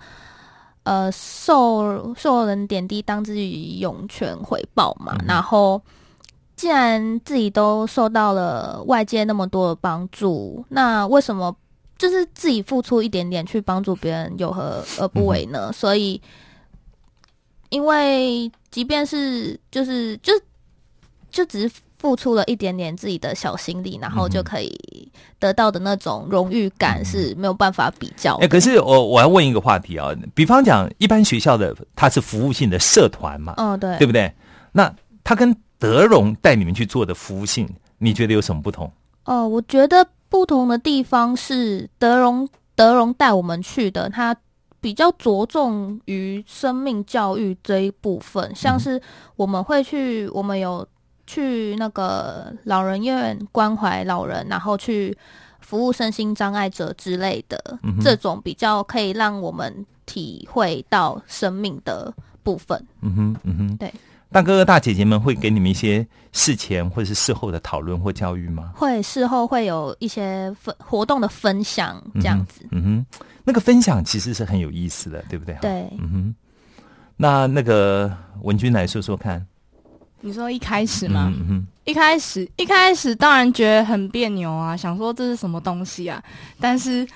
[0.81, 5.15] 呃，受受人点滴，当自己涌泉回报嘛。
[5.27, 5.79] 然后，
[6.55, 11.55] 既然自己都受到了外界那么多的帮助，那为什么
[11.99, 15.71] 就是自己付出一点点去帮助别人，有何而不为呢？
[15.71, 16.19] 所以。
[17.69, 20.31] 因为即便是就是就
[21.29, 28.35] 就只是付出了一点点自己的小心力，然后就可以得到的那种荣誉感是没有办法比较。
[28.35, 34.31] 哎，可是我我要问一个话题啊，比方讲，一般学校的它是服务性的社团嘛，嗯，对，对不对？
[34.71, 37.67] 那它跟德荣带你们去做的服务性，
[37.97, 38.91] 你觉得有什么不同？
[39.25, 44.35] 哦，我觉得不同的地方是德荣德荣带我们去的，他。
[44.79, 49.01] 比较着重于生命教育这一部分，像是
[49.35, 50.87] 我们会去，我们有
[51.27, 55.15] 去那个老人院关怀老人，然后去
[55.59, 62.11] 服务身心障碍者之类的，这种比较可以让我们体会到生命的
[62.41, 62.81] 部分。
[63.01, 63.93] 嗯哼，嗯哼，对。
[64.29, 68.71] 大哥哥大姐姐们会给你们一些事前或者是事后的讨论或教育吗？
[68.75, 72.65] 会，事后会有一些分活动的分享这样子。
[72.71, 75.55] 嗯哼，那个分享其实是很有意思的，对不对？
[75.61, 75.87] 对。
[75.97, 76.35] 嗯哼，
[77.15, 79.45] 那那个文君来说说看。
[80.21, 81.31] 你说一开始吗？
[81.35, 86.21] 嗯哼，一开始一开始当然觉得很别扭啊，想说这是什么东西啊？
[86.59, 87.07] 但是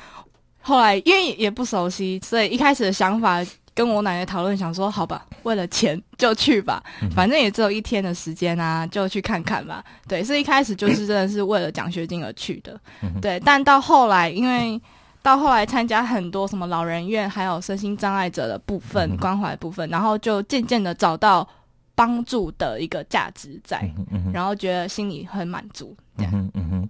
[0.62, 3.46] 后来因为也不熟悉，所以一开始的想法。
[3.74, 6.84] 跟我奶奶讨论，想说好吧，为了钱就去吧，
[7.16, 9.82] 反正也只有一天的时间啊，就去看看吧。
[10.10, 12.78] 对，所以一开始就是真的是为了奖学金而去的。
[13.22, 14.80] 对，但到后来，因为
[15.22, 21.48] 到后来参加很多什么老人院，还有身心障碍者的部分关怀部分，然后就渐渐的找到
[21.96, 23.90] 帮助的一个价值在，
[24.34, 25.96] 然后觉得心里很满足。
[26.18, 26.90] 这样，嗯哼，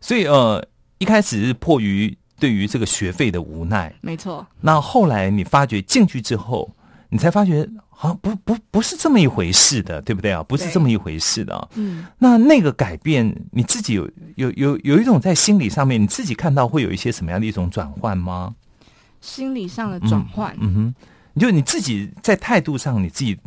[0.00, 0.66] 所以呃，
[0.98, 2.16] 一开始是迫于。
[2.38, 4.46] 对于这个学费的无奈，没错。
[4.60, 6.70] 那后来你发觉进去之后，
[7.08, 10.42] 你才发觉好像不不不是这么一回事的，对不对啊？
[10.42, 11.68] 不是这么一回事的。
[11.76, 12.06] 嗯。
[12.18, 18.54] 那那个改变，你自己有有有有一种在心理上面，你自己看到会有一些什么样的一种转换吗？
[19.22, 20.94] 心理上的转换，嗯哼，
[21.32, 23.38] 你就你自己在态度上，你自己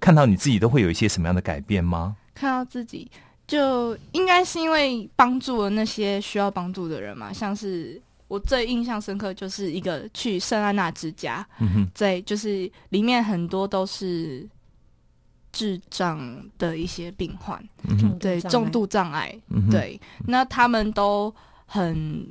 [0.00, 2.16] 看到你自己都会有一些什么样的改变吗？
[2.34, 3.10] 看到自己。
[3.46, 14.44] 就应该是因为帮助了那些需要帮助的人嘛，像是我最印象深刻就是一个去圣安娜之家，嗯哼，在就是里面很多都是
[15.52, 17.56] 智障的一些病患，
[17.88, 21.32] 嗯，对重度障碍，嗯，对，那他们都
[21.66, 22.26] 很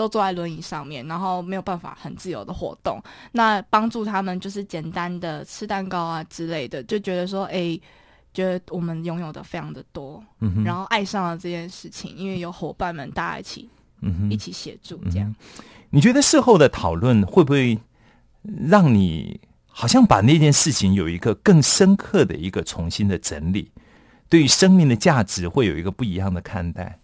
[0.00, 2.98] 都坐在轮椅上面，然后没有办法很自由的活动。
[3.32, 7.78] 那帮助他们就是简单的吃蛋糕啊之类的，就觉得说，哎、
[8.32, 10.24] 觉得我们拥有的非常的多，
[10.64, 13.68] 然后爱上了这件事情，因为有伙伴们大家一起
[14.30, 15.34] 一起协助这样。
[15.90, 17.78] 你觉得事后的讨论会不会
[18.42, 23.70] 让你好像把那件事情有一个更深刻的一个重新的整理？
[24.30, 26.98] 对于生命的价值会有一个不一样的看待。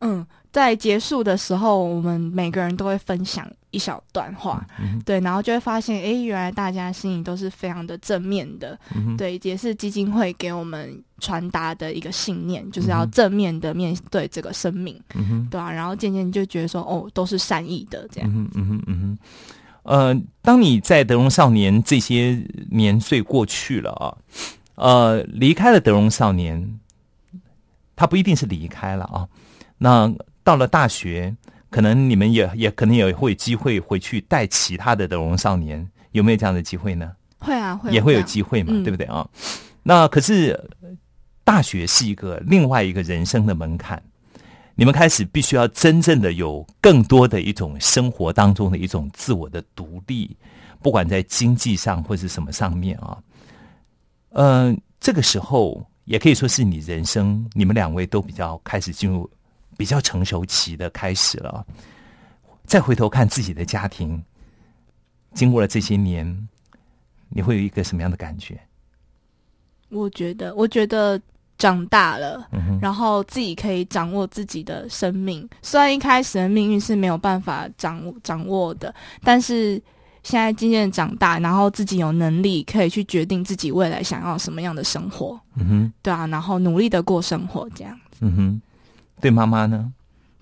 [0.00, 18.30] 嗯，在结束的时候，我们每个人都会分享一小段话，嗯对，然后就会发现，哎，原来大家心里都是非常的正面的，嗯对，也是基金会给我们传达的一个信念，就是要正面的面对这个生命，嗯哼，对啊，然后渐渐就觉得说，哦，都是善意的这样。
[18.30, 19.18] 嗯哼，嗯哼。
[19.84, 22.40] 呃，当你在德荣少年这些
[22.70, 24.14] 年岁过去了啊，
[24.74, 26.78] 呃，离开了德荣少年，
[27.96, 29.26] 他不一定是离开了啊。
[29.78, 30.12] 那
[30.44, 31.34] 到了大学，
[31.70, 37.12] 可能你们也也可能也会有机会回去带其他的德龙少年，有没有这样的机会呢？
[37.38, 39.28] 会啊，会也会有机会嘛，嗯对不对啊？
[39.82, 40.88] 那可是呃
[41.44, 44.00] 大学是一个另外一个人生的门槛，
[44.76, 50.36] 你们开始必须要真正的有更多的一种生活当中的一种自我的独立，
[50.80, 53.18] 不管在经济上或是什么上面啊。
[54.30, 59.28] 呃，这个时候也可以说是你人生，你们两位都比较开始进入
[59.76, 61.64] 比较成熟期的开始了啊。
[62.64, 64.22] 再回头看自己的家庭，
[65.34, 66.48] 经过了这些年，
[67.28, 68.58] 你会有一个什么样的感觉？
[69.90, 71.20] 我觉得，我觉得
[71.58, 75.46] 长大了，嗯，然后自己可以掌握自己的生命。
[75.60, 79.74] 虽然一开始的命运是没有办法掌握掌握的，但是
[80.22, 88.18] 现在渐渐长大，然后自己有能力可以去决定自己未来想要什么样的生活，嗯哼，对啊，然后努力的过生活，这样子。
[88.20, 88.62] 嗯哼，
[89.20, 89.92] 对妈妈呢？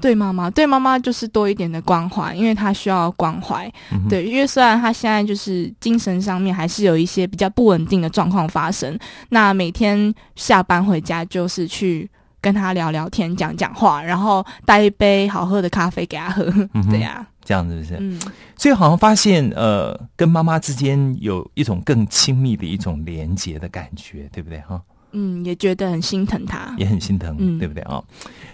[0.01, 3.71] 对妈妈，对妈妈就是多一点的关怀，因为她需要关怀。
[3.93, 8.99] 嗯，对，因为虽然她现在就是精神上面还是有一些比较不稳定的状况发生，
[9.29, 12.11] 那每天下班回家就是去
[12.41, 17.97] 跟她聊聊天、讲讲话，然后带一杯好喝的咖啡给她喝，嗯 对呀、这样子是不是？
[18.01, 18.19] 嗯，
[18.57, 24.81] 所以好像发现，呃，跟妈妈之间有一种更亲密的一种连结的感觉，对不对哈？
[25.13, 26.75] 嗯，也觉得很心疼他。
[26.79, 28.03] 也很心疼，嗯对不对啊？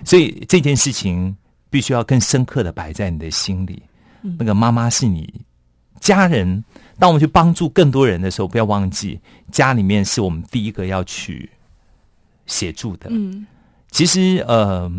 [0.04, 1.36] 所以这件事情
[1.70, 3.82] 必须要更深刻的摆在你的心里。
[4.22, 5.32] 嗯那个妈妈是你
[6.00, 6.64] 家人，
[6.98, 9.20] 当我们去帮助更多人的时候，不要忘记
[9.52, 11.48] 家里面是我们第一个要去
[12.46, 13.08] 协助的。
[13.10, 13.46] 嗯
[13.92, 14.90] 其实，呃，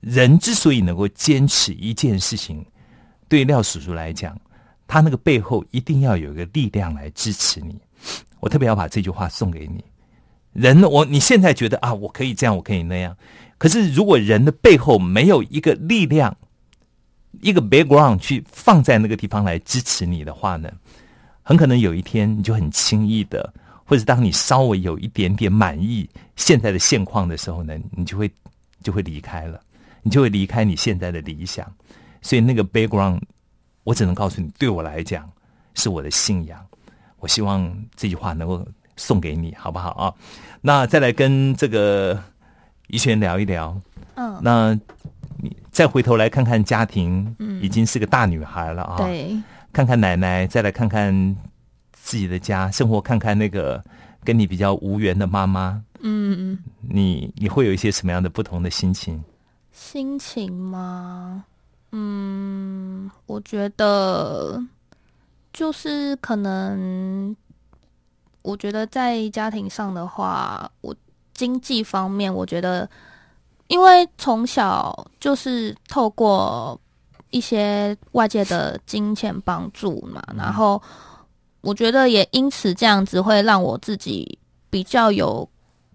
[0.00, 2.64] 人之所以能够坚持一件事情，
[3.28, 4.36] 对廖叔叔来讲，
[4.86, 7.78] 他那个背后一定要有一个力量来支持你。
[8.40, 9.84] 我特别要把这句话送给你。
[10.54, 13.14] 人，我你现在觉得啊，我可以这样，我可以那样，
[13.58, 16.34] 可是如果人的背后没有一个力量，
[17.42, 20.70] 一个 background 去放在那个地方来支持你的话呢，
[21.42, 23.52] 很可能有一天你就很轻易的，
[23.84, 28.30] 或者当你稍微有一点点满意现在的现况的时候呢，你就会
[28.82, 29.60] 就会离开了，
[30.02, 31.70] 你就会离开你现在的理想。
[32.22, 33.20] 所以那个 background，
[33.82, 35.28] 我只能告诉你，对我来讲
[35.74, 36.64] 是我的信仰。
[37.18, 38.64] 我希望这句话能够
[38.96, 40.14] 送给你，好不好啊？
[40.60, 42.22] 那再来跟这个
[42.88, 43.78] 怡璇聊一聊。
[44.14, 44.72] 嗯，那
[45.38, 49.36] 你再回头来看看家庭，嗯已经是个大女孩了啊。，对，
[49.72, 51.36] 看看奶奶，再来看看
[51.92, 53.82] 自己的家生活，看看那个
[54.22, 59.22] 跟你比较无缘的妈妈，嗯嗯，你你会有一些什么样的不同的心情？
[59.72, 61.44] 心情吗？
[61.90, 64.62] 嗯，我觉得
[65.52, 67.36] 就是可能，
[68.44, 70.94] 我觉得在家庭上的话，我
[71.32, 72.88] 经济方面，我觉得，
[73.68, 76.78] 因为从小就是透过
[77.30, 80.80] 一些外界的金钱帮助嘛，然后
[81.62, 84.38] 我觉得也因此这样子会让我自己
[84.68, 85.48] 比较有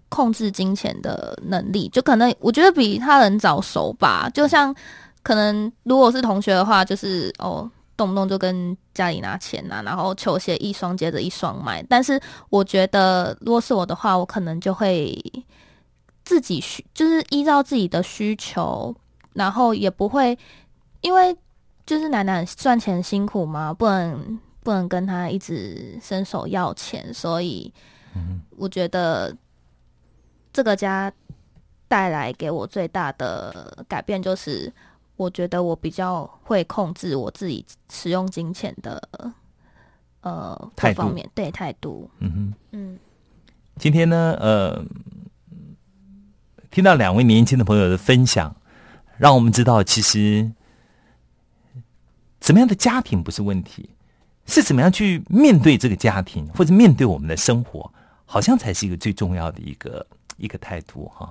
[0.08, 4.28] 控制金钱的能力，就可能我觉得比他人早熟吧。
[4.34, 4.74] 就像
[5.22, 7.70] 可能如果是同学的话，就是哦，
[8.00, 11.82] 动不动就跟家里拿钱呐、然后球鞋一双接着一双买。
[11.82, 15.14] 但是我觉得如果是我的话，我可能就会
[16.24, 18.96] 自己需，就是依照自己的需求，
[19.34, 20.38] 然后也不会
[21.02, 21.36] 因为
[21.84, 27.70] 就是奶奶赚钱辛苦嘛，不能不能跟他一直伸手要钱，所以
[28.56, 29.36] 我觉得
[30.54, 31.12] 这个家
[31.86, 34.72] 带来给我最大的改变就是，
[35.20, 39.08] 我觉得我比较会控制我自己使用金钱的
[40.22, 42.54] 呃各方面，对态度，嗯哼。
[42.70, 42.98] 嗯。
[43.76, 44.82] 今天呢，呃，
[46.70, 48.56] 听到两位年轻的朋友的分享，
[49.18, 50.50] 让我们知道，其实
[52.40, 53.90] 怎么样的家庭不是问题，
[54.46, 57.92] 是怎么样去面对这个家庭，或者面对我们的生活，
[58.24, 60.06] 好像才是一个最重要的一个
[60.38, 61.30] 一个态度哈。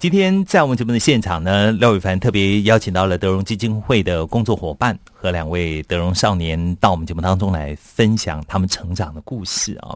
[0.00, 9.94] 今天在我们节目的现场呢，廖宇凡特别邀请到了德荣基金会的工作伙伴和两位德荣少年到我们节目当中来分享他们成长的故事啊。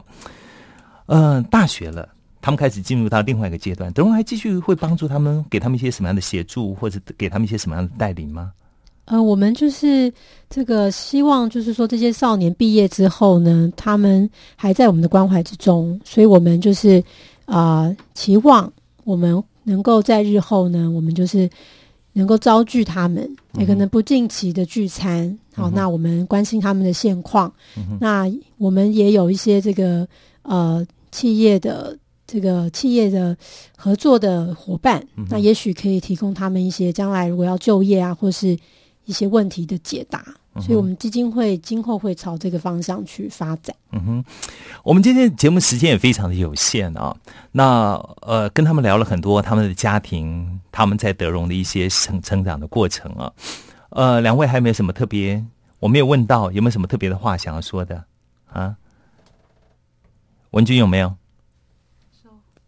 [1.07, 2.07] 嗯、大学了，
[2.39, 8.51] 他们开始进入到另外一个阶段，德荣还继续会帮助他们，给他们一些什么样的协助，或者给他们一些什么样的带领吗？
[9.05, 10.13] 呃，我们就是
[10.51, 17.03] 这个希望，就是说这些少年毕业之后呢，他们还在我们的关怀之中，所以我们就是
[17.45, 18.71] 啊、期望
[19.05, 21.49] 我们能够在日后呢，我们就是
[22.11, 25.37] 能够招聚他们，也可能不定期的聚餐。
[25.53, 27.53] 好，那我们关心他们的现况。
[28.01, 30.05] 那我们也有一些这个
[30.41, 31.97] 呃企业的
[32.27, 33.37] 这个企业的
[33.77, 38.57] 合作的伙伴，那也许可以提供他们一些将来如果要就业啊，或是
[39.05, 40.25] 一些问题的解答。
[40.61, 43.75] 所以，我们基金会今后会朝这个方向去发展。
[43.91, 44.25] 嗯哼，
[44.83, 47.13] 我们今天节目时间也非常的有限啊。
[47.51, 53.31] 那呃，跟他们聊了很多他们的家庭，他们在德荣的一些成成长的过程啊。
[53.89, 55.43] 呃，两位还有没有什么特别？
[55.79, 58.05] 我没有问到，有没有什么特别的话想要说的
[58.51, 58.75] 啊？
[60.51, 61.13] 文君有没有？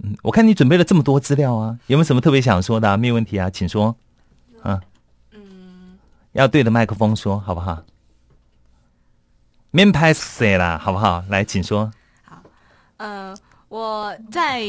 [0.03, 2.97] 嗯，我看你准备了这么多资料啊，有没有什么特别想说的、啊？
[2.97, 3.95] 没有问题啊，请说。
[6.37, 7.79] 要对着麦克风说，好不好？
[9.71, 11.23] 面拍谁啦，好不好？
[11.29, 11.91] 来，请说。
[12.23, 12.37] 好
[12.97, 13.35] 呃，
[13.69, 14.63] 我在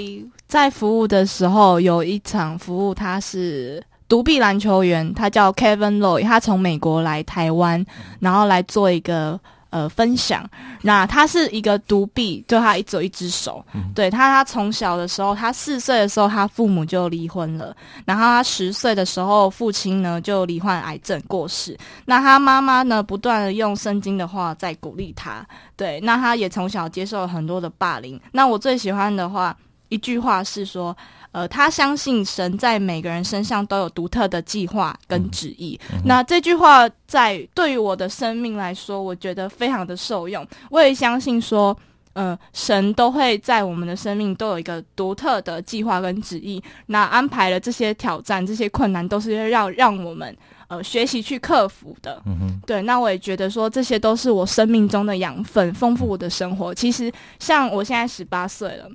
[0.47, 7.85] 在服务的时候有一场服务，他是独臂篮球员，他叫 Kevin Loy，他从美国来台湾，
[8.19, 9.39] 然后来做一个
[9.71, 10.49] 呃分享。
[10.83, 13.65] 那他是一个独臂，就他只有一只手。
[13.95, 17.77] 对他，他从小的时候，他四岁的时候，他父母就离婚了。
[18.05, 21.77] 然后他十岁的时候，父亲呢就罹患癌症过世。
[22.05, 25.47] 那他妈妈呢，不断的用圣经的话在鼓励他。
[25.77, 28.21] 对，那他也从小接受了很多的霸凌。
[28.33, 29.57] 那我最喜欢的话，
[29.89, 30.97] 一句话是说，
[31.33, 35.79] 呃，他相信神在每个人身上都有独特的计划跟旨意。
[36.05, 40.47] 那这句话在对于我的生命来说，我觉得非常的受用。
[40.71, 41.77] 我也相信说。
[42.15, 52.21] 呃，神都会在我们的生命都有一个独特的计划跟旨意，那安排了这些挑战、这些困难，都是要让我们呃学习去克服的。
[52.27, 56.75] 嗯哼，对，那我也觉得说这些都是我生命中的养分，丰富我的生活。
[56.75, 58.91] 其实像我现在十八岁了。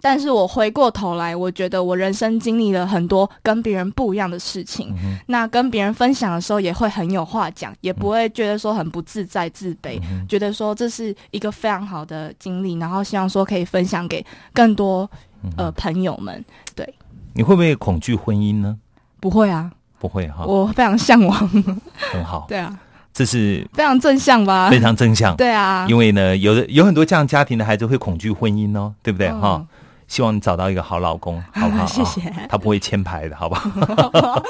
[0.00, 4.94] 但是我回过头来，我觉得我人生经历了很多跟别人不一样的事情。
[5.26, 15.08] 那跟别人分享的时候，也会很有话讲，也不会觉得说很不自在、自卑，觉得说这是一个非常好的经历，然后希望说可以分享给更多
[15.56, 16.44] 呃朋友们。
[16.74, 16.94] 对，
[17.34, 18.76] 你会不会恐惧婚姻呢？
[19.20, 21.48] 不会啊，不会哈，我非常向往。
[21.96, 22.78] 很好， 对啊，
[23.12, 24.70] 这是非常正向吧？
[24.70, 25.36] 非常正向。
[25.36, 29.66] 对啊，因为呢，有的有很多这样家庭的孩子会恐惧婚姻哦，对不对嗯哈？
[30.10, 31.86] 希望你找到一个好老公， 好不好？
[31.86, 33.70] 谢谢啊他不会牵牌的，好不好？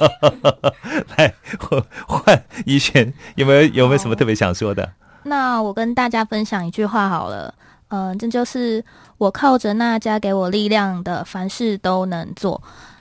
[1.19, 4.91] 来换换怡璇，有没有有没有什么特别想说的？
[5.23, 7.53] 那我跟大家分享一句话好了，
[7.89, 8.83] 嗯、这就是
[9.19, 12.61] 我靠着那家给我力量的，凡事都能做。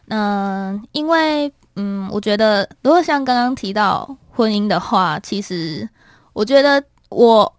[0.09, 5.87] 嗯、因为嗯，我觉得如果像刚刚提到婚姻的话，其实
[6.33, 7.49] 我觉得我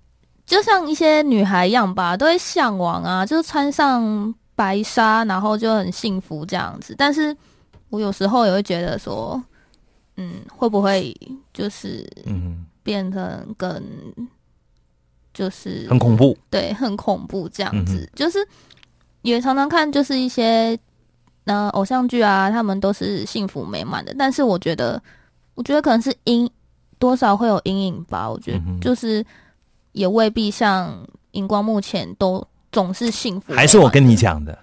[0.44, 6.94] 就像一些女孩一样吧，都会向往啊，就是穿上白纱，然后就很幸福这样子。
[6.98, 7.34] 但是
[7.88, 9.42] 我有时候也会觉得说，
[10.18, 11.16] 嗯，会不会
[11.54, 13.82] 就是嗯，变成更
[15.32, 16.36] 就是很恐怖。
[16.50, 18.38] 对，很恐怖这样子，嗯就是
[19.22, 20.78] 也常常看就是一些
[21.44, 25.02] 呃偶像剧啊，他们都是幸福美满的，但是我觉得，
[25.54, 26.46] 我觉得可能是阴
[26.98, 29.24] 多少会有阴影吧，我觉得就是
[29.92, 30.94] 也未必像
[31.30, 34.58] 荧光幕前都总是幸福，还是我跟你，讲的，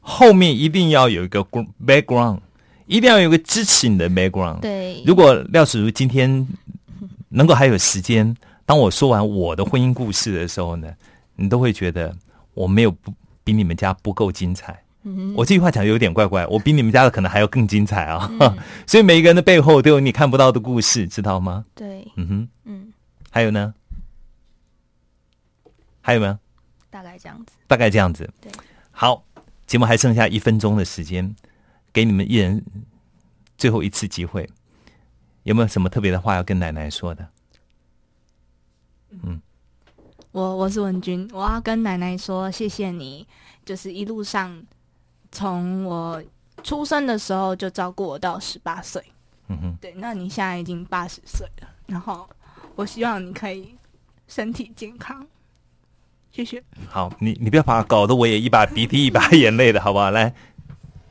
[0.00, 2.40] 后面一定要有一个 gr- background，
[2.86, 4.60] 一定要有一个支持你的 background。
[4.60, 6.46] 对，如果廖子如今天
[7.30, 10.88] 能够还有时间，当我说完我的婚姻故事的时候呢，
[11.36, 12.14] 你都会觉得
[12.54, 14.82] 我没有不比你们家不够精彩。
[15.08, 18.28] 嗯我这句话讲的有点怪怪，我比你们家的可能还要更精彩啊！
[18.40, 21.64] 嗯 所以每一个人的背后都有你看不到的故事，知道吗？
[21.76, 22.92] 对，嗯哼，嗯，
[23.30, 23.72] 还有呢？
[26.00, 26.36] 还有没有？
[26.96, 28.30] 大概这样子，大概这样子。
[28.40, 28.50] 对，
[28.90, 29.22] 好，
[29.66, 31.36] 节目还剩下一分钟的时间，
[31.92, 32.64] 给你们一人
[33.58, 34.48] 最后一次机会，
[35.42, 37.28] 有没有什么特别的话要跟奶奶说的？
[39.10, 39.38] 嗯
[40.32, 43.26] 我我是文君，我要跟奶奶说谢谢你，
[43.64, 44.62] 就是一路上
[45.30, 46.22] 从我
[46.62, 49.02] 出生的时候就照顾我到十八岁。
[49.48, 52.28] 嗯哼，对，那你现在已经八十岁了，然后
[52.74, 53.74] 我希望你可以
[54.28, 55.26] 身体健康，
[56.36, 56.62] 谢谢。
[56.86, 60.10] 好，你你不要把搞得我也一把鼻涕一把 眼泪的，好不好？
[60.10, 60.30] 来，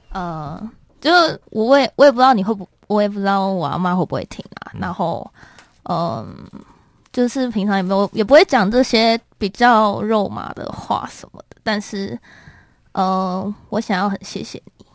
[0.09, 0.69] 呃，
[1.01, 4.71] 就是我也我也不知道你会不，我也不知道我阿妈会不会听啊。
[4.79, 5.27] 然后，
[5.89, 6.47] 嗯、
[7.11, 11.57] 就是平常也没有也不会讲这些比较肉麻的话什么的。
[11.63, 12.15] 但是，
[12.91, 14.85] 呃，我想要很谢谢你，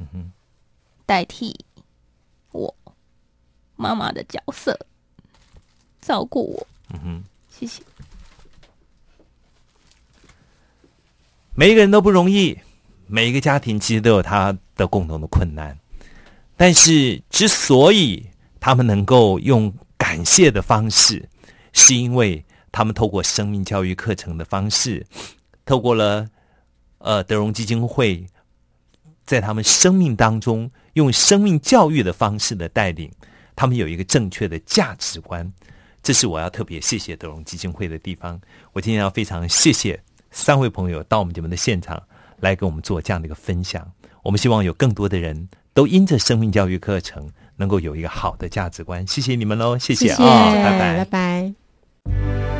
[0.00, 0.32] 嗯哼，
[1.06, 1.56] 代替
[2.50, 2.74] 我
[3.76, 4.76] 妈妈的角色，
[6.00, 7.24] 照顾我，嗯哼。
[7.48, 7.80] 谢谢。
[11.58, 12.56] 每一个人都不容易，
[13.08, 15.76] 每一个家庭其实都有他的共同的困难，
[16.56, 18.24] 但是之所以
[18.60, 21.28] 他们能够用感谢的方式，
[21.72, 25.04] 是因为他们透过生命教育课程的方式，
[25.66, 26.28] 透过了
[26.98, 28.24] 呃德荣基金会，
[29.26, 33.10] 在他们生命当中用生命教育的方式的带领，
[33.56, 35.52] 他们有一个正确的价值观。
[36.04, 38.40] 这是我要特别谢谢德荣基金会的地方。
[38.72, 40.00] 我今天要非常谢谢
[40.30, 42.02] 三位朋友到我们节目的现场
[42.40, 43.90] 来给我们做这样的一个分享。
[44.22, 49.06] 我们希望有更多的人都因着生命教育课程能够有一个好的价值观。
[49.06, 52.57] 谢谢你们喽，谢谢谢，啊、拜拜拜拜。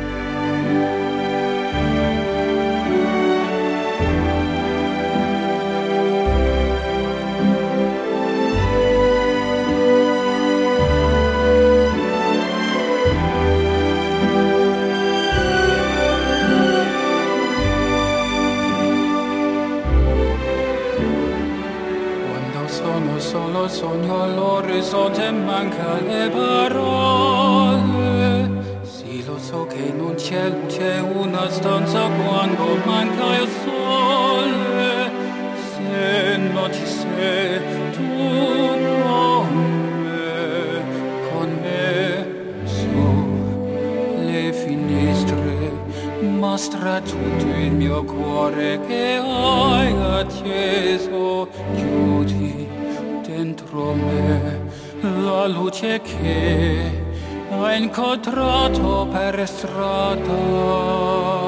[23.59, 27.67] Solo sogno all'orizzonte manca le parole.
[28.83, 35.11] Sì lo so che non c'è luce una stanza quando manca il sole
[35.73, 37.59] Se non ci sei
[37.91, 38.07] tu
[39.27, 39.47] con
[40.03, 40.83] me,
[41.31, 42.25] con me
[42.63, 42.93] su
[44.25, 45.71] le finestre
[46.21, 51.49] mostra tutto il mio cuore che hai acceso.
[51.75, 52.78] Chiudi
[53.79, 54.59] dentro me
[55.23, 56.91] la luce che
[57.49, 61.38] ha incontrato per strada.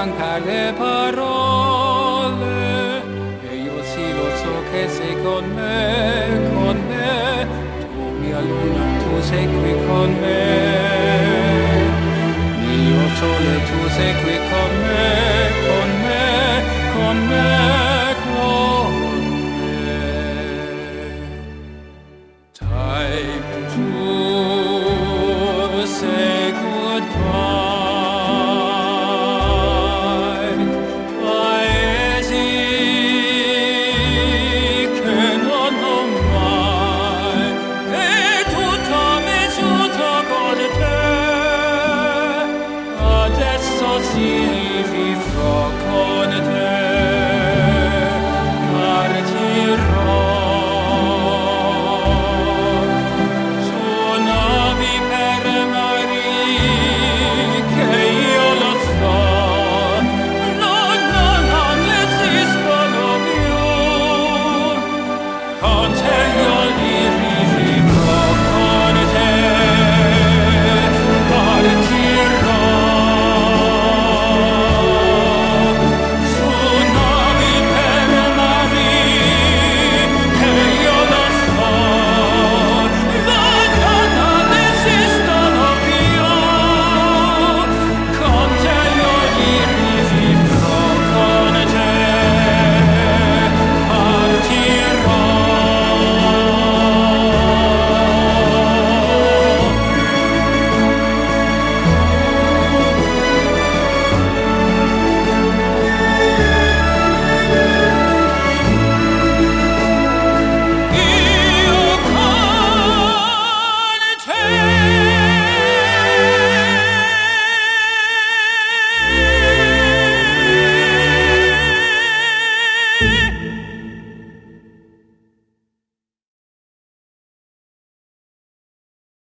[0.00, 2.54] Manca le parole
[3.50, 7.46] e io sì lo so che sei con me, con me.
[7.92, 10.42] Tu mia luna, tu sei qui con me.
[12.64, 15.49] Mio sole, tu sei qui con me